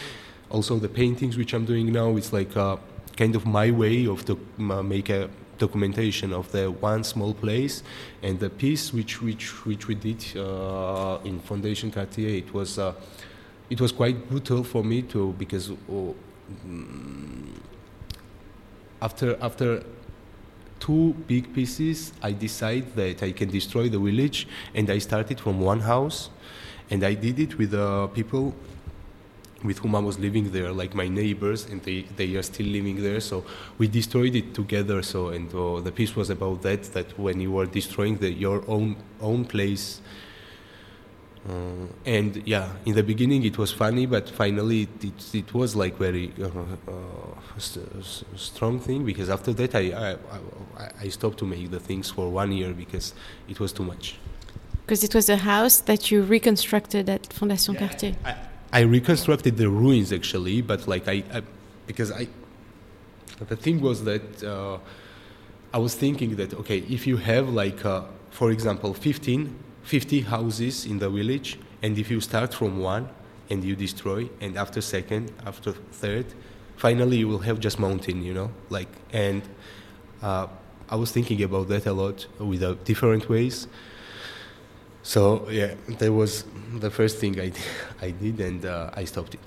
Also, 0.50 0.79
the 0.79 0.89
paintings 0.89 1.38
which 1.38 1.53
I'm 1.53 1.65
doing 1.65 1.91
now, 1.91 2.15
it's 2.17 2.34
like 2.34 2.57
uh, 2.57 2.77
kind 3.15 3.36
of 3.36 3.45
my 3.45 3.72
way 3.72 4.07
of 4.07 4.25
make 4.57 5.10
a 5.10 5.29
documentation 5.57 6.34
of 6.34 6.51
the 6.51 6.69
one 6.69 7.03
small 7.03 7.34
place 7.34 7.81
and 8.22 8.39
the 8.39 8.50
piece 8.50 8.91
which 8.93 9.22
which 9.22 9.65
which 9.65 9.88
we 9.88 9.95
did 9.95 10.24
uh, 10.38 11.17
in 11.24 11.39
Foundation 11.39 11.91
Cartier. 11.91 12.29
It 12.29 12.53
was 12.53 12.77
uh, 12.77 12.93
it 13.69 13.79
was 13.79 13.91
quite 13.91 14.29
brutal 14.29 14.63
for 14.63 14.84
me 14.84 15.01
to 15.03 15.34
because 15.34 15.72
oh, 15.89 16.15
mm, 16.67 17.48
after 19.01 19.38
after 19.41 19.84
two 20.79 21.15
big 21.27 21.53
pieces, 21.53 22.13
I 22.22 22.34
decided 22.34 22.95
that 22.95 23.24
I 23.24 23.31
can 23.31 23.50
destroy 23.50 23.89
the 23.89 24.00
village, 24.00 24.48
and 24.74 24.89
I 24.89 25.00
started 25.00 25.39
from 25.39 25.60
one 25.60 25.79
house, 25.79 26.29
and 26.89 27.03
I 27.03 27.13
did 27.13 27.39
it 27.39 27.57
with 27.57 27.74
uh, 27.74 28.07
people 28.07 28.53
with 29.65 29.79
whom 29.79 29.95
I 29.95 30.00
was 30.00 30.19
living 30.19 30.51
there, 30.51 30.72
like 30.72 30.93
my 30.95 31.07
neighbors, 31.07 31.65
and 31.65 31.81
they, 31.84 32.01
they 32.15 32.36
are 32.36 32.43
still 32.43 32.67
living 32.67 33.01
there. 33.01 33.19
So 33.19 33.45
we 33.77 33.88
destroyed 33.88 34.36
it 34.36 34.53
together. 34.53 35.01
So 35.01 35.29
and 35.29 35.53
uh, 35.53 35.81
the 35.81 35.91
piece 35.91 36.15
was 36.15 36.29
about 36.29 36.62
that. 36.63 36.84
That 36.93 37.17
when 37.17 37.39
you 37.39 37.57
are 37.60 37.65
destroying 37.65 38.17
the, 38.17 38.31
your 38.31 38.63
own 38.67 38.95
own 39.22 39.45
place, 39.45 40.01
uh, 41.48 41.86
and 42.05 42.41
yeah, 42.48 42.72
in 42.86 42.95
the 42.95 43.03
beginning 43.03 43.43
it 43.43 43.57
was 43.57 43.72
funny, 43.72 44.07
but 44.07 44.27
finally 44.29 44.84
it, 44.84 45.03
it, 45.03 45.36
it 45.36 45.53
was 45.53 45.75
like 45.75 45.95
very 45.98 46.34
uh, 46.41 46.48
uh, 46.48 47.60
st- 47.60 48.25
strong 48.36 48.79
thing 48.79 49.05
because 49.05 49.29
after 49.29 49.53
that 49.53 49.75
I, 49.75 50.17
I, 50.79 50.89
I 51.01 51.07
stopped 51.10 51.38
to 51.39 51.45
make 51.45 51.69
the 51.69 51.79
things 51.79 52.10
for 52.10 52.31
one 52.31 52.51
year 52.51 52.74
because 52.74 53.13
it 53.48 53.60
was 53.60 53.72
too 53.72 53.84
much. 53.84 54.17
Because 54.86 55.03
it 55.03 55.13
was 55.13 55.29
a 55.29 55.38
house 55.38 55.81
that 55.81 56.10
you 56.10 56.24
reconstructed 56.24 57.10
at 57.10 57.29
Fondation 57.29 57.75
yeah, 57.75 57.79
Cartier. 57.79 58.15
I, 58.25 58.36
I 58.75 58.82
reconstructed 58.82 59.55
the 59.55 59.70
ruins 59.70 60.12
actually, 60.12 60.62
but 60.62 60.86
like 60.86 61.08
I, 61.08 61.24
I 61.34 61.44
because 61.88 62.12
I, 62.12 62.27
the 63.48 63.55
thing 63.55 63.79
was 63.79 64.03
that 64.03 64.44
uh, 64.44 64.79
I 65.74 65.77
was 65.77 65.96
thinking 65.96 66.36
that 66.36 66.53
okay, 66.55 66.79
if 66.79 67.08
you 67.08 67.15
have 67.15 67.48
like, 67.48 67.86
uh, 67.86 68.01
for 68.32 68.51
example, 68.51 68.94
15, 68.94 69.55
50 69.84 70.22
houses 70.22 70.86
in 70.86 71.00
the 71.00 71.10
village, 71.10 71.58
and 71.82 71.98
if 71.98 72.12
you 72.12 72.20
start 72.20 72.53
from 72.53 72.79
one 72.79 73.08
and 73.50 73.63
you 73.63 73.77
destroy, 73.77 74.29
and 74.41 74.58
after 74.58 74.82
second, 74.82 75.32
after 75.46 75.72
third, 75.72 76.25
finally 76.75 77.15
you 77.15 77.29
will 77.29 77.46
have 77.48 77.62
just 77.62 77.79
mountain, 77.79 78.22
you 78.24 78.34
know, 78.34 78.51
like 78.70 78.89
and. 79.13 79.41
Uh, 80.22 80.48
I 80.88 80.98
was 80.98 81.12
thinking 81.12 81.41
about 81.41 81.67
that 81.70 81.88
a 81.88 81.94
lot 81.94 82.27
with 82.38 82.62
uh, 82.62 82.75
different 82.84 83.27
ways. 83.27 83.67
So 85.05 85.47
yeah, 85.51 85.75
that 86.00 86.12
was 86.12 86.45
the 86.79 86.89
first 86.89 87.19
thing 87.19 87.39
I, 87.39 87.51
I 88.01 88.09
did, 88.09 88.39
and 88.39 88.65
uh, 88.65 88.89
I 88.91 89.05
stopped 89.05 89.35
it. 89.35 89.39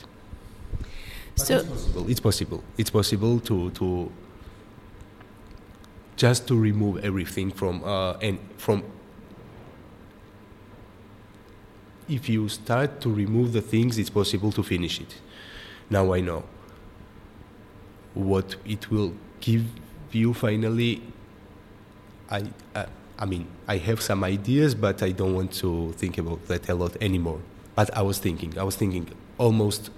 So 1.34 1.56
it's 1.56 1.64
possible. 1.66 2.08
It's 2.08 2.20
possible. 2.20 2.64
It's 2.78 2.90
possible 2.90 3.40
to 3.40 3.70
to 3.70 4.12
just 6.14 6.46
to 6.46 6.54
remove 6.56 7.04
everything 7.04 7.50
from 7.50 7.82
uh, 7.82 8.12
and 8.22 8.38
from. 8.56 8.84
If 12.08 12.28
you 12.28 12.48
start 12.48 13.00
to 13.00 13.12
remove 13.12 13.52
the 13.52 13.60
things, 13.60 13.98
it's 13.98 14.10
possible 14.10 14.52
to 14.52 14.62
finish 14.62 15.00
it. 15.00 15.20
Now 15.90 16.14
I 16.14 16.20
know 16.20 16.44
what 18.14 18.54
it 18.64 18.92
will 18.92 19.12
give 19.40 19.64
you 20.12 20.34
finally. 20.34 21.02
I. 22.30 22.44
Uh, 22.76 22.86
I 23.18 23.26
mean, 23.26 23.46
I 23.66 23.78
have 23.78 24.00
some 24.00 24.22
ideas, 24.22 24.74
but 24.74 25.02
I 25.02 25.10
don't 25.10 25.34
want 25.34 25.52
to 25.54 25.92
think 25.94 26.18
about 26.18 26.46
that 26.46 26.68
a 26.68 26.74
lot 26.74 26.96
anymore. 27.00 27.40
But 27.74 27.96
I 27.96 28.02
was 28.02 28.18
thinking, 28.18 28.56
I 28.58 28.62
was 28.62 28.76
thinking 28.76 29.08
almost 29.38 29.90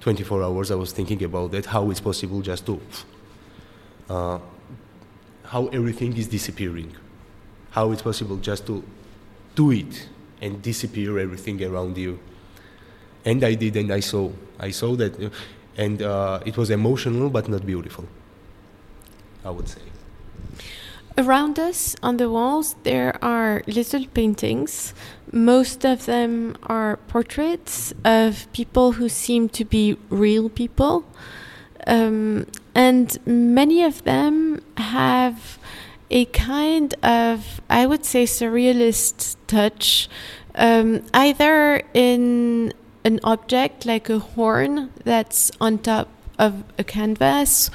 24 0.00 0.42
hours, 0.42 0.70
I 0.70 0.74
was 0.74 0.92
thinking 0.92 1.22
about 1.22 1.52
that, 1.52 1.66
how 1.66 1.90
it's 1.90 2.00
possible 2.00 2.42
just 2.42 2.66
to, 2.66 2.80
uh, 4.10 4.38
how 5.44 5.68
everything 5.68 6.16
is 6.16 6.26
disappearing, 6.28 6.94
how 7.70 7.92
it's 7.92 8.02
possible 8.02 8.36
just 8.36 8.66
to 8.66 8.84
do 9.54 9.70
it 9.70 10.08
and 10.40 10.62
disappear 10.62 11.18
everything 11.18 11.62
around 11.64 11.96
you. 11.96 12.18
And 13.24 13.42
I 13.44 13.54
did, 13.54 13.76
and 13.76 13.92
I 13.92 14.00
saw, 14.00 14.30
I 14.58 14.70
saw 14.70 14.96
that, 14.96 15.22
uh, 15.22 15.30
and 15.76 16.02
uh, 16.02 16.40
it 16.44 16.56
was 16.56 16.70
emotional 16.70 17.30
but 17.30 17.48
not 17.48 17.64
beautiful, 17.64 18.06
I 19.44 19.50
would 19.50 19.68
say. 19.68 19.80
Around 21.18 21.58
us 21.58 21.96
on 22.02 22.16
the 22.16 22.30
walls, 22.30 22.76
there 22.84 23.18
are 23.22 23.62
little 23.66 24.06
paintings. 24.06 24.94
Most 25.32 25.84
of 25.84 26.06
them 26.06 26.56
are 26.62 26.96
portraits 27.08 27.92
of 28.04 28.50
people 28.52 28.92
who 28.92 29.08
seem 29.08 29.48
to 29.50 29.64
be 29.64 29.96
real 30.08 30.48
people. 30.48 31.04
Um, 31.86 32.46
and 32.74 33.18
many 33.26 33.82
of 33.82 34.04
them 34.04 34.62
have 34.76 35.58
a 36.10 36.24
kind 36.26 36.94
of, 37.02 37.60
I 37.68 37.86
would 37.86 38.04
say, 38.04 38.24
surrealist 38.24 39.36
touch, 39.46 40.08
um, 40.54 41.02
either 41.12 41.82
in 41.92 42.72
an 43.04 43.20
object 43.24 43.86
like 43.86 44.08
a 44.08 44.18
horn 44.18 44.90
that's 45.04 45.50
on 45.60 45.78
top 45.78 46.08
of 46.38 46.64
a 46.78 46.84
canvas 46.84 47.70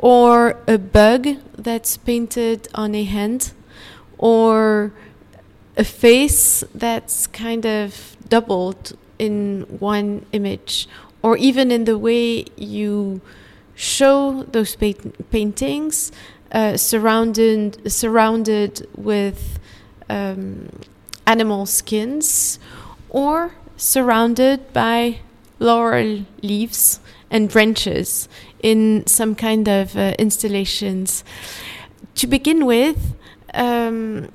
or 0.00 0.56
a 0.66 0.78
bug 0.78 1.28
that's 1.56 1.98
painted 1.98 2.66
on 2.74 2.94
a 2.94 3.04
hand, 3.04 3.52
or 4.16 4.92
a 5.76 5.84
face 5.84 6.64
that's 6.74 7.26
kind 7.26 7.66
of 7.66 8.16
doubled 8.28 8.96
in 9.18 9.66
one 9.78 10.24
image, 10.32 10.88
or 11.22 11.36
even 11.36 11.70
in 11.70 11.84
the 11.84 11.98
way 11.98 12.46
you 12.56 13.20
show 13.74 14.42
those 14.44 14.74
paintings 15.30 16.12
uh, 16.52 16.76
surrounded 16.76 17.92
surrounded 17.92 18.86
with 18.96 19.58
um, 20.08 20.68
animal 21.26 21.66
skins, 21.66 22.58
or 23.10 23.52
surrounded 23.76 24.72
by 24.72 25.20
laurel 25.58 26.24
leaves 26.42 27.00
and 27.30 27.50
branches 27.50 28.28
in 28.62 29.06
some 29.06 29.34
kind 29.34 29.68
of 29.68 29.96
uh, 29.96 30.14
installations. 30.18 31.24
To 32.16 32.26
begin 32.26 32.66
with, 32.66 33.16
um, 33.54 34.30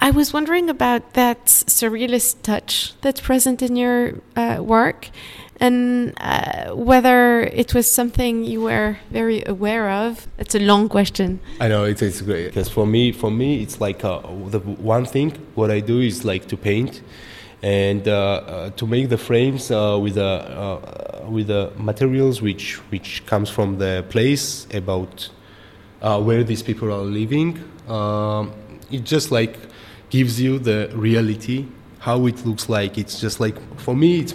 I 0.00 0.10
was 0.10 0.32
wondering 0.32 0.68
about 0.68 1.12
that 1.14 1.46
surrealist 1.46 2.42
touch 2.42 2.94
that's 3.02 3.20
present 3.20 3.62
in 3.62 3.76
your 3.76 4.14
uh, 4.34 4.58
work 4.60 5.10
and 5.62 6.12
uh, 6.20 6.74
whether 6.74 7.42
it 7.42 7.72
was 7.72 7.86
something 7.88 8.42
you 8.42 8.60
were 8.60 8.98
very 9.10 9.44
aware 9.46 9.88
of. 9.90 10.26
It's 10.38 10.56
a 10.56 10.58
long 10.58 10.88
question. 10.88 11.38
I 11.60 11.68
know 11.68 11.84
it's, 11.84 12.02
it's 12.02 12.20
great 12.20 12.46
because 12.46 12.68
for 12.68 12.84
me, 12.84 13.12
for 13.12 13.30
me, 13.30 13.62
it's 13.62 13.80
like 13.80 14.04
uh, 14.04 14.20
the 14.48 14.58
one 14.58 15.04
thing. 15.04 15.30
What 15.54 15.70
I 15.70 15.78
do 15.78 16.00
is 16.00 16.24
like 16.24 16.48
to 16.48 16.56
paint, 16.56 17.00
and 17.62 18.08
uh, 18.08 18.12
uh, 18.12 18.70
to 18.70 18.86
make 18.86 19.08
the 19.08 19.16
frames 19.18 19.70
uh, 19.70 19.98
with 20.00 20.14
the 20.14 20.80
with 21.28 21.46
the 21.46 21.72
materials 21.76 22.42
which 22.42 22.76
which 22.90 23.24
comes 23.26 23.48
from 23.48 23.78
the 23.78 24.04
place 24.08 24.66
about 24.74 25.28
where 26.00 26.42
these 26.42 26.62
people 26.62 26.92
are 26.92 27.04
living. 27.04 27.58
Um, 27.88 28.52
it 28.90 29.04
just 29.04 29.30
like 29.30 29.56
gives 30.10 30.40
you 30.40 30.58
the 30.58 30.90
reality, 30.94 31.66
how 32.00 32.26
it 32.26 32.44
looks 32.44 32.68
like. 32.68 32.98
It's 32.98 33.20
just 33.20 33.38
like 33.38 33.56
for 33.78 33.94
me, 33.94 34.20
it's 34.20 34.34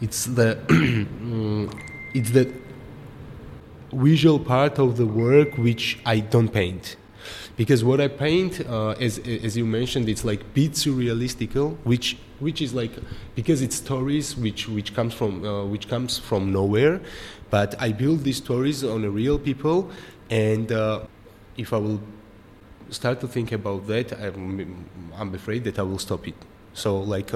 it's 0.00 0.26
the 0.26 0.58
it's 2.14 2.30
the 2.30 2.52
visual 3.92 4.38
part 4.38 4.78
of 4.78 4.98
the 4.98 5.06
work 5.06 5.56
which 5.56 5.98
I 6.04 6.20
don't 6.20 6.48
paint 6.48 6.96
because 7.56 7.82
what 7.82 8.00
I 8.00 8.08
paint, 8.08 8.60
uh, 8.66 8.90
as 8.90 9.18
as 9.18 9.56
you 9.56 9.64
mentioned, 9.64 10.08
it's 10.08 10.24
like 10.24 10.54
bit 10.54 10.72
surrealistical, 10.72 11.76
which 11.84 12.16
which 12.38 12.60
is 12.60 12.74
like 12.74 12.92
because 13.34 13.62
it's 13.62 13.76
stories 13.76 14.36
which 14.36 14.68
which 14.68 14.94
comes 14.94 15.14
from 15.14 15.44
uh, 15.44 15.64
which 15.64 15.88
comes 15.88 16.18
from 16.18 16.52
nowhere, 16.52 17.00
but 17.50 17.74
I 17.80 17.92
build 17.92 18.24
these 18.24 18.36
stories 18.36 18.84
on 18.84 19.04
a 19.04 19.10
real 19.10 19.38
people, 19.38 19.90
and 20.30 20.70
uh, 20.70 21.06
if 21.56 21.72
I 21.72 21.78
will 21.78 22.00
start 22.90 23.20
to 23.20 23.28
think 23.28 23.52
about 23.52 23.86
that, 23.86 24.12
I'm 24.12 24.86
I'm 25.16 25.34
afraid 25.34 25.64
that 25.64 25.78
I 25.78 25.82
will 25.82 25.98
stop 25.98 26.28
it. 26.28 26.36
So 26.74 26.98
like. 26.98 27.32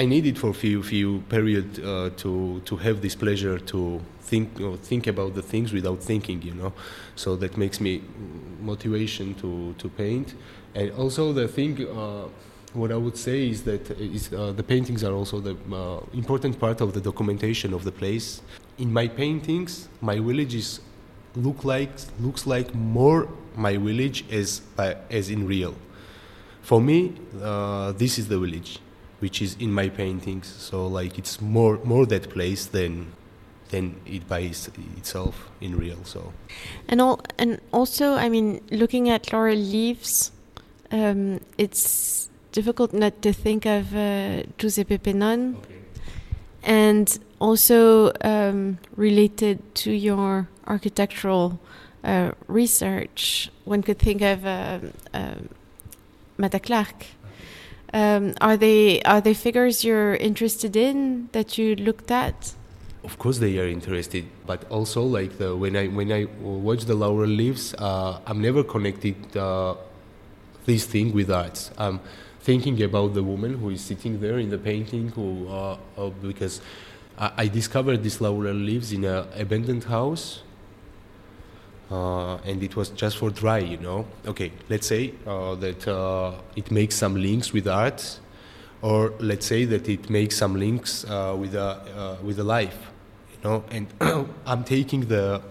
Uh, 0.00 0.02
I 0.02 0.06
needed 0.06 0.38
for 0.38 0.54
few 0.54 0.82
few 0.82 1.22
period 1.28 1.78
uh, 1.78 2.10
to 2.16 2.60
to 2.64 2.76
have 2.76 3.00
this 3.00 3.16
pleasure 3.16 3.58
to 3.58 4.00
think 4.20 4.58
you 4.58 4.70
know, 4.70 4.76
think 4.76 5.06
about 5.06 5.34
the 5.34 5.42
things 5.42 5.72
without 5.72 6.02
thinking, 6.02 6.42
you 6.42 6.54
know. 6.54 6.72
So 7.16 7.36
that 7.36 7.56
makes 7.56 7.80
me 7.80 8.02
motivation 8.60 9.34
to 9.34 9.74
to 9.78 9.88
paint, 9.88 10.34
and 10.74 10.90
also 10.92 11.32
the 11.32 11.48
thing 11.48 11.86
uh, 11.86 12.28
what 12.74 12.90
I 12.92 12.96
would 12.96 13.16
say 13.16 13.48
is 13.48 13.62
that 13.62 13.90
is, 13.90 14.32
uh, 14.32 14.52
the 14.56 14.62
paintings 14.62 15.02
are 15.04 15.12
also 15.12 15.40
the 15.40 15.56
uh, 15.72 16.00
important 16.14 16.58
part 16.58 16.80
of 16.80 16.92
the 16.92 17.00
documentation 17.00 17.74
of 17.74 17.82
the 17.82 17.92
place. 17.92 18.42
In 18.78 18.92
my 18.92 19.08
paintings, 19.08 19.88
my 20.00 20.20
village 20.20 20.54
is 20.54 20.80
look 21.36 21.64
like 21.64 21.90
looks 22.20 22.46
like 22.46 22.74
more 22.74 23.28
my 23.56 23.76
village 23.76 24.24
as 24.30 24.62
as 25.10 25.30
in 25.30 25.46
real. 25.46 25.74
For 26.62 26.80
me, 26.80 27.12
uh, 27.42 27.92
this 27.92 28.18
is 28.18 28.28
the 28.28 28.38
village, 28.38 28.78
which 29.20 29.40
is 29.40 29.56
in 29.58 29.72
my 29.72 29.88
paintings. 29.88 30.46
So 30.46 30.86
like 30.86 31.18
it's 31.18 31.40
more 31.40 31.78
more 31.84 32.06
that 32.06 32.28
place 32.30 32.66
than 32.66 33.12
than 33.70 33.94
it 34.04 34.28
by 34.28 34.40
itself 34.40 35.48
in 35.60 35.76
real. 35.76 36.04
So 36.04 36.32
and 36.88 37.00
all 37.00 37.20
and 37.38 37.60
also, 37.72 38.14
I 38.14 38.28
mean, 38.28 38.60
looking 38.70 39.08
at 39.08 39.32
laurel 39.32 39.56
leaves, 39.56 40.32
um, 40.90 41.40
it's 41.56 42.28
difficult 42.52 42.92
not 42.92 43.22
to 43.22 43.32
think 43.32 43.66
of 43.66 43.94
uh, 43.94 44.42
Giuseppe. 44.58 44.96
Okay. 44.96 45.54
And 46.62 47.18
also 47.38 48.12
um, 48.22 48.78
related 48.96 49.74
to 49.76 49.92
your 49.92 50.48
architectural 50.66 51.58
uh, 52.04 52.32
research, 52.48 53.50
one 53.64 53.82
could 53.82 53.98
think 53.98 54.20
of 54.20 54.44
uh, 54.44 54.78
uh, 55.14 55.34
Matta-Clark. 56.36 57.06
Um, 57.92 58.34
are 58.40 58.56
they 58.56 59.02
are 59.02 59.20
they 59.20 59.34
figures 59.34 59.84
you're 59.84 60.14
interested 60.14 60.76
in 60.76 61.28
that 61.32 61.58
you 61.58 61.74
looked 61.76 62.10
at? 62.10 62.54
Of 63.02 63.18
course, 63.18 63.38
they 63.38 63.58
are 63.58 63.66
interested, 63.66 64.26
but 64.46 64.70
also 64.70 65.02
like 65.02 65.38
the, 65.38 65.56
when 65.56 65.74
I 65.76 65.88
when 65.88 66.12
I 66.12 66.26
watch 66.40 66.84
the 66.84 66.94
laurel 66.94 67.28
leaves, 67.28 67.74
uh, 67.74 68.20
I'm 68.26 68.40
never 68.40 68.62
connected 68.62 69.36
uh, 69.36 69.74
this 70.66 70.84
thing 70.84 71.12
with 71.12 71.30
art. 71.30 71.70
Um, 71.78 72.00
thinking 72.40 72.82
about 72.82 73.14
the 73.14 73.22
woman 73.22 73.58
who 73.58 73.70
is 73.70 73.80
sitting 73.80 74.20
there 74.20 74.38
in 74.38 74.50
the 74.50 74.58
painting, 74.58 75.08
who 75.08 75.48
uh, 75.48 75.76
uh, 75.96 76.10
because 76.22 76.60
I, 77.18 77.32
I, 77.38 77.48
discovered 77.48 78.02
this 78.02 78.20
laurel 78.20 78.54
leaves 78.54 78.92
in 78.92 79.04
an 79.04 79.26
abandoned 79.34 79.84
house, 79.84 80.42
uh, 81.90 82.36
and 82.44 82.62
it 82.62 82.76
was 82.76 82.90
just 82.90 83.16
for 83.16 83.30
dry, 83.30 83.58
you 83.58 83.78
know. 83.78 84.06
Okay, 84.26 84.52
let's 84.68 84.86
say 84.86 85.14
uh, 85.26 85.54
that 85.56 85.86
uh, 85.88 86.34
it 86.56 86.70
makes 86.70 86.94
some 86.94 87.14
links 87.16 87.52
with 87.52 87.66
art, 87.66 88.20
or 88.82 89.12
let's 89.18 89.46
say 89.46 89.64
that 89.64 89.88
it 89.88 90.08
makes 90.08 90.36
some 90.36 90.54
links 90.54 91.04
uh, 91.04 91.36
with 91.38 91.54
a 91.54 92.18
with 92.22 92.38
a 92.38 92.44
life, 92.44 92.78
you 93.32 93.48
know. 93.48 93.64
And 93.70 93.86
I'm 94.46 94.64
taking 94.64 95.06
the 95.06 95.42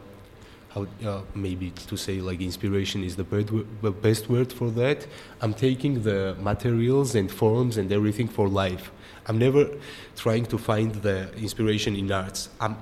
how 0.69 0.86
uh, 1.06 1.21
maybe 1.34 1.71
to 1.71 1.97
say 1.97 2.21
like 2.21 2.41
inspiration 2.41 3.04
is 3.04 3.15
the 3.15 3.23
best 3.23 4.30
word 4.30 4.54
for 4.54 4.69
that. 4.71 5.08
I'm 5.41 5.54
taking 5.54 6.04
the 6.04 6.36
materials 6.39 7.15
and 7.15 7.32
forms 7.32 7.78
and 7.78 7.91
everything 7.91 8.28
for 8.28 8.47
life. 8.47 8.91
I'm 9.25 9.38
never 9.38 9.67
trying 10.15 10.45
to 10.47 10.58
find 10.58 10.93
the 10.95 11.34
inspiration 11.36 11.95
in 11.95 12.12
arts. 12.12 12.49
I'm 12.60 12.78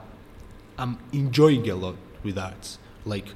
I'm 0.77 0.99
enjoying 1.11 1.69
a 1.69 1.75
lot 1.75 1.95
with 2.23 2.37
arts. 2.37 2.77
Like 3.07 3.27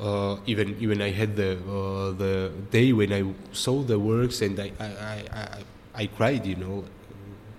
uh, 0.00 0.36
even 0.46 0.76
even 0.80 1.00
I 1.00 1.10
had 1.10 1.36
the 1.36 1.52
uh, 1.52 2.10
the 2.12 2.52
day 2.70 2.92
when 2.92 3.12
I 3.12 3.22
saw 3.52 3.82
the 3.82 3.98
works 3.98 4.42
and 4.42 4.58
I 4.58 4.72
I, 4.80 5.24
I, 5.40 6.02
I 6.02 6.06
cried, 6.06 6.44
you 6.46 6.56
know, 6.56 6.84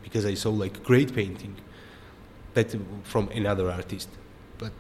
because 0.04 0.25
I 0.25 0.36
saw 0.36 0.51
like 0.51 0.84
great 0.84 1.13
painting, 1.15 1.56
that 2.54 2.75
from 3.04 3.30
another 3.30 3.71
artist. 3.71 4.10
But 4.58 4.71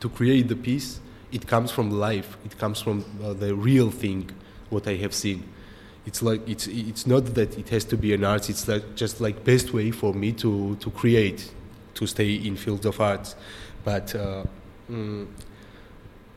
to 0.00 0.08
create 0.08 0.48
the 0.48 0.56
piece, 0.56 1.00
it 1.32 1.46
comes 1.46 1.70
from 1.70 1.90
life. 1.90 2.36
It 2.44 2.58
comes 2.58 2.80
from 2.80 3.04
uh, 3.22 3.32
the 3.32 3.54
real 3.54 3.90
thing, 3.90 4.30
what 4.70 4.86
I 4.86 4.94
have 4.96 5.14
seen. 5.14 5.42
It's 6.06 6.22
like 6.22 6.48
it's 6.48 6.66
it's 6.68 7.06
not 7.06 7.34
that 7.34 7.58
it 7.58 7.68
has 7.70 7.84
to 7.86 7.96
be 7.96 8.14
an 8.14 8.24
art. 8.24 8.48
It's 8.48 8.64
that 8.64 8.94
just 8.94 9.20
like 9.20 9.42
best 9.44 9.72
way 9.72 9.90
for 9.90 10.14
me 10.14 10.32
to 10.32 10.76
to 10.76 10.90
create, 10.90 11.50
to 11.94 12.06
stay 12.06 12.34
in 12.34 12.56
fields 12.56 12.86
of 12.86 13.00
arts. 13.00 13.34
But 13.84 14.14
uh, 14.14 14.44
mm, 14.90 15.26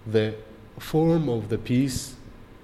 the 0.06 0.36
form 0.80 1.30
of 1.30 1.50
the 1.50 1.58
piece, 1.58 2.16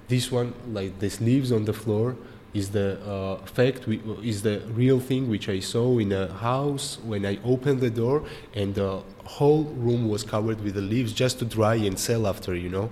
this 0.08 0.32
one, 0.32 0.54
like 0.72 1.00
the 1.00 1.10
sleeves 1.10 1.52
on 1.52 1.66
the 1.66 1.74
floor, 1.74 2.16
is 2.56 2.70
the 2.70 2.98
uh, 3.06 3.46
fact, 3.46 3.86
we, 3.86 4.02
is 4.24 4.42
the 4.42 4.62
real 4.74 5.00
thing 5.00 5.30
which 5.30 5.50
I 5.50 5.60
saw 5.60 6.00
in 6.00 6.14
a 6.14 6.32
house 6.32 6.98
when 7.04 7.26
I 7.26 7.38
opened 7.44 7.82
the 7.82 7.90
door 7.90 8.24
and 8.54 8.74
the 8.74 9.02
whole 9.26 9.64
room 9.64 10.08
was 10.08 10.24
covered 10.24 10.62
with 10.62 10.76
the 10.76 10.82
leaves 10.82 11.12
just 11.12 11.40
to 11.40 11.46
dry 11.46 11.76
and 11.76 12.00
sell 12.00 12.26
after, 12.26 12.56
you 12.56 12.70
know. 12.70 12.90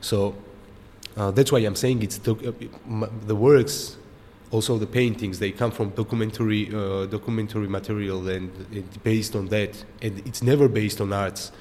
So 0.00 0.34
uh, 1.18 1.30
that's 1.32 1.52
why 1.52 1.58
I'm 1.60 1.76
saying 1.76 2.02
it's 2.02 2.16
doc- 2.16 2.44
uh, 2.46 2.52
the 3.26 3.36
works, 3.36 3.98
also 4.50 4.78
the 4.78 4.86
paintings, 4.86 5.38
they 5.38 5.50
come 5.50 5.70
from 5.70 5.90
documentary 5.90 6.74
uh, 6.74 7.06
documentary 7.06 7.68
material 7.68 8.26
and, 8.28 8.50
and, 8.72 9.02
based 9.02 9.36
on 9.36 9.48
that, 9.48 9.84
and 10.00 10.26
it's 10.26 10.42
never 10.42 10.68
based 10.68 11.00
on 11.00 11.12
arts. 11.12 11.52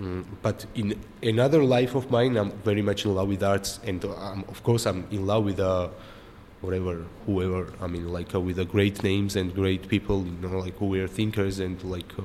Mm, 0.00 0.24
but 0.42 0.64
in 0.76 0.98
another 1.22 1.64
life 1.64 1.94
of 1.96 2.10
mine, 2.10 2.36
I'm 2.36 2.52
very 2.62 2.82
much 2.82 3.04
in 3.04 3.14
love 3.14 3.28
with 3.28 3.42
arts, 3.42 3.80
and 3.84 4.04
um, 4.04 4.44
of 4.48 4.62
course, 4.62 4.86
I'm 4.86 5.06
in 5.10 5.26
love 5.26 5.44
with 5.44 5.58
uh, 5.58 5.88
whatever, 6.60 7.04
whoever. 7.26 7.72
I 7.80 7.88
mean, 7.88 8.12
like 8.12 8.34
uh, 8.34 8.40
with 8.40 8.56
the 8.56 8.64
great 8.64 9.02
names 9.02 9.34
and 9.34 9.52
great 9.52 9.88
people, 9.88 10.24
you 10.24 10.48
know, 10.48 10.58
like 10.58 10.76
who 10.78 10.86
were 10.86 11.08
thinkers 11.08 11.58
and 11.58 11.82
like 11.82 12.12
uh, 12.18 12.22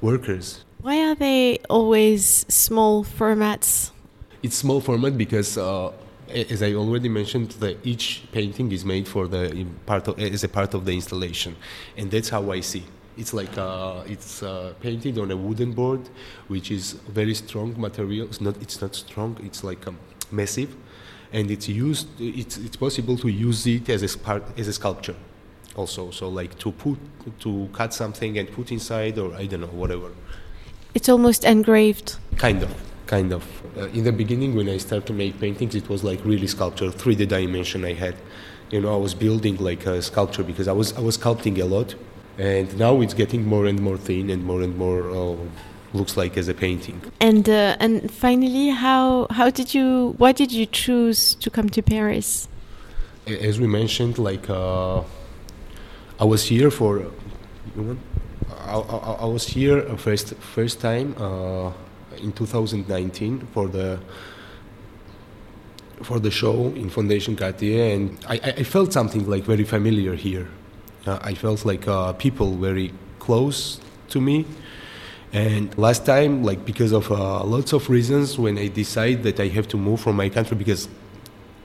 workers. 0.00 0.64
Why 0.82 0.98
are 1.08 1.16
they 1.16 1.58
always 1.68 2.46
small 2.48 3.04
formats? 3.04 3.90
It's 4.42 4.56
small 4.56 4.80
format 4.80 5.18
because, 5.18 5.58
uh, 5.58 5.92
as 6.28 6.62
I 6.62 6.74
already 6.74 7.08
mentioned, 7.08 7.50
the, 7.52 7.76
each 7.82 8.22
painting 8.30 8.70
is 8.70 8.84
made 8.84 9.08
for 9.08 9.26
the 9.26 9.66
part 9.84 10.06
of, 10.06 10.18
as 10.18 10.44
a 10.44 10.48
part 10.48 10.74
of 10.74 10.84
the 10.84 10.92
installation, 10.92 11.56
and 11.96 12.08
that's 12.10 12.28
how 12.28 12.52
I 12.52 12.60
see. 12.60 12.84
It's 13.20 13.32
like 13.32 13.56
uh, 13.58 14.02
it's 14.06 14.42
uh, 14.42 14.72
painted 14.80 15.18
on 15.18 15.30
a 15.30 15.36
wooden 15.36 15.72
board, 15.72 16.02
which 16.48 16.70
is 16.70 16.84
very 17.20 17.34
strong 17.34 17.68
material. 17.80 18.26
It's 18.26 18.40
not. 18.40 18.54
It's 18.64 18.80
not 18.80 18.94
strong. 18.94 19.38
It's 19.42 19.62
like 19.62 19.86
um, 19.86 19.98
massive 20.32 20.74
and 21.32 21.50
it's 21.50 21.68
used 21.68 22.08
it's, 22.20 22.56
it's 22.58 22.76
possible 22.76 23.16
to 23.16 23.28
use 23.28 23.66
it 23.66 23.88
as 23.88 24.02
a 24.02 24.18
part 24.18 24.42
as 24.58 24.68
a 24.68 24.72
sculpture 24.72 25.14
also 25.76 26.10
so 26.10 26.28
like 26.28 26.58
to 26.58 26.72
put 26.72 26.98
to 27.38 27.68
cut 27.72 27.94
something 27.94 28.38
and 28.38 28.50
put 28.52 28.72
inside 28.72 29.18
or 29.18 29.32
i 29.34 29.46
don't 29.46 29.60
know 29.60 29.66
whatever 29.68 30.10
it's 30.94 31.08
almost 31.08 31.44
engraved 31.44 32.16
kind 32.36 32.62
of 32.62 32.74
kind 33.06 33.32
of 33.32 33.44
uh, 33.76 33.86
in 33.88 34.04
the 34.04 34.12
beginning 34.12 34.54
when 34.54 34.68
i 34.68 34.76
started 34.76 35.06
to 35.06 35.12
make 35.12 35.38
paintings 35.38 35.74
it 35.74 35.88
was 35.88 36.02
like 36.02 36.24
really 36.24 36.46
sculpture 36.46 36.86
3d 36.86 37.28
dimension 37.28 37.84
i 37.84 37.92
had 37.92 38.16
you 38.70 38.80
know 38.80 38.92
i 38.92 38.96
was 38.96 39.14
building 39.14 39.56
like 39.58 39.86
a 39.86 40.02
sculpture 40.02 40.42
because 40.42 40.66
i 40.66 40.72
was 40.72 40.92
i 40.96 41.00
was 41.00 41.16
sculpting 41.16 41.58
a 41.60 41.64
lot 41.64 41.94
and 42.38 42.78
now 42.78 43.00
it's 43.00 43.14
getting 43.14 43.46
more 43.46 43.66
and 43.66 43.80
more 43.80 43.96
thin 43.96 44.30
and 44.30 44.44
more 44.44 44.62
and 44.62 44.76
more 44.76 45.10
uh, 45.10 45.36
looks 45.92 46.16
like 46.16 46.36
as 46.36 46.48
a 46.48 46.54
painting. 46.54 47.00
And 47.20 47.48
uh, 47.48 47.76
and 47.80 48.10
finally, 48.10 48.70
how 48.70 49.26
how 49.30 49.50
did 49.50 49.74
you 49.74 50.14
why 50.18 50.32
did 50.32 50.52
you 50.52 50.66
choose 50.66 51.34
to 51.36 51.50
come 51.50 51.68
to 51.70 51.82
Paris? 51.82 52.48
As 53.26 53.60
we 53.60 53.66
mentioned, 53.66 54.18
like 54.18 54.48
uh, 54.48 55.02
I 56.18 56.24
was 56.24 56.44
here 56.46 56.70
for. 56.70 57.04
I, 58.66 58.74
I, 58.74 59.12
I, 59.22 59.24
was 59.24 59.46
here 59.46 59.82
first 59.96 60.34
first 60.34 60.80
time 60.80 61.14
uh, 61.18 61.72
in 62.18 62.32
2019 62.32 63.46
for 63.52 63.68
the 63.68 63.98
for 66.02 66.18
the 66.18 66.30
show 66.30 66.66
in 66.74 66.90
Fondation 66.90 67.36
Cartier, 67.36 67.94
and 67.94 68.18
I, 68.26 68.40
I 68.58 68.62
felt 68.64 68.92
something 68.92 69.28
like 69.28 69.44
very 69.44 69.64
familiar 69.64 70.14
here. 70.14 70.48
Uh, 71.06 71.18
I 71.22 71.34
felt 71.34 71.64
like 71.64 71.88
uh, 71.88 72.12
people 72.14 72.56
very 72.56 72.92
close 73.18 73.80
to 74.08 74.20
me 74.20 74.46
and 75.32 75.76
last 75.78 76.04
time, 76.06 76.42
like 76.42 76.64
because 76.64 76.92
of 76.92 77.10
uh, 77.12 77.44
lots 77.44 77.72
of 77.72 77.88
reasons, 77.88 78.36
when 78.38 78.58
I 78.58 78.66
decided 78.66 79.22
that 79.22 79.38
I 79.38 79.46
have 79.48 79.68
to 79.68 79.76
move 79.76 80.00
from 80.00 80.16
my 80.16 80.28
country, 80.28 80.56
because 80.56 80.88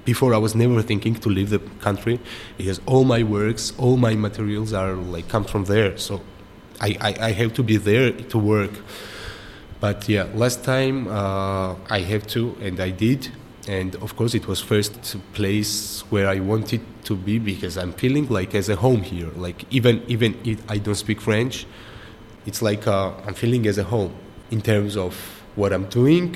before 0.04 0.36
I 0.36 0.38
was 0.38 0.54
never 0.54 0.84
thinking 0.84 1.16
to 1.16 1.30
leave 1.30 1.50
the 1.50 1.60
country, 1.82 2.20
because 2.58 2.80
all 2.86 3.06
my 3.06 3.24
works, 3.24 3.74
all 3.80 3.98
my 3.98 4.14
materials 4.14 4.72
are 4.72 4.94
like 4.94 5.28
come 5.30 5.46
from 5.46 5.66
there. 5.66 5.98
So 5.98 6.22
I, 6.80 6.96
I, 7.02 7.16
I 7.28 7.32
have 7.32 7.56
to 7.56 7.64
be 7.64 7.78
there 7.78 8.12
to 8.12 8.38
work. 8.38 8.72
But 9.80 10.08
yeah, 10.08 10.28
last 10.36 10.64
time 10.64 11.08
uh, 11.08 11.76
I 11.90 12.02
have 12.02 12.28
to, 12.28 12.56
and 12.62 12.80
I 12.80 12.92
did. 12.92 13.32
And 13.68 13.96
of 13.96 14.16
course, 14.16 14.36
it 14.36 14.48
was 14.48 14.62
first 14.62 15.18
place 15.34 16.02
where 16.12 16.28
I 16.28 16.40
wanted 16.40 16.82
to 17.06 17.16
be 17.16 17.40
because 17.40 17.78
I'm 17.78 17.94
feeling 17.94 18.28
like 18.30 18.54
as 18.54 18.70
a 18.70 18.76
home 18.76 19.02
here. 19.02 19.30
Like 19.36 19.66
even 19.72 20.04
even 20.08 20.40
if 20.44 20.62
I 20.70 20.78
don't 20.78 20.96
speak 20.96 21.20
French, 21.20 21.66
it's 22.46 22.62
like 22.62 22.88
uh, 22.88 23.14
I'm 23.26 23.34
feeling 23.34 23.66
as 23.66 23.78
a 23.78 23.84
home 23.84 24.14
in 24.52 24.62
terms 24.62 24.96
of 24.96 25.16
what 25.56 25.74
I'm 25.74 25.86
doing 25.86 26.36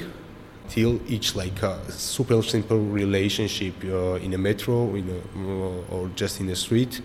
till 0.70 1.00
each 1.08 1.36
like 1.36 1.62
a 1.64 1.72
uh, 1.72 1.88
super 1.90 2.42
simple 2.42 2.80
relationship 2.80 3.74
uh, 3.84 4.14
in 4.16 4.34
a 4.34 4.38
metro 4.38 4.96
in 4.96 5.10
a, 5.10 5.40
uh, 5.40 5.96
or 5.96 6.10
just 6.16 6.40
in 6.40 6.48
the 6.48 6.56
street 6.56 7.02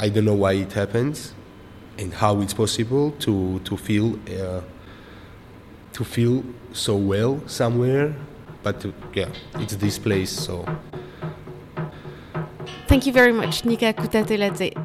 I 0.00 0.08
don't 0.08 0.24
know 0.24 0.34
why 0.34 0.54
it 0.54 0.72
happens 0.72 1.32
and 1.96 2.12
how 2.12 2.40
it's 2.40 2.54
possible 2.54 3.12
to 3.20 3.60
to 3.60 3.76
feel 3.76 4.18
uh, 4.28 4.62
to 5.92 6.04
feel 6.04 6.44
so 6.72 6.96
well 6.96 7.40
somewhere 7.46 8.14
but 8.62 8.84
yeah 9.14 9.28
it's 9.54 9.76
this 9.76 9.98
place 9.98 10.30
so 10.30 10.64
Thank 12.92 13.06
you 13.06 13.12
very 13.14 13.32
much, 13.32 13.64
Nika 13.64 13.94
Kutateladze. 13.94 14.76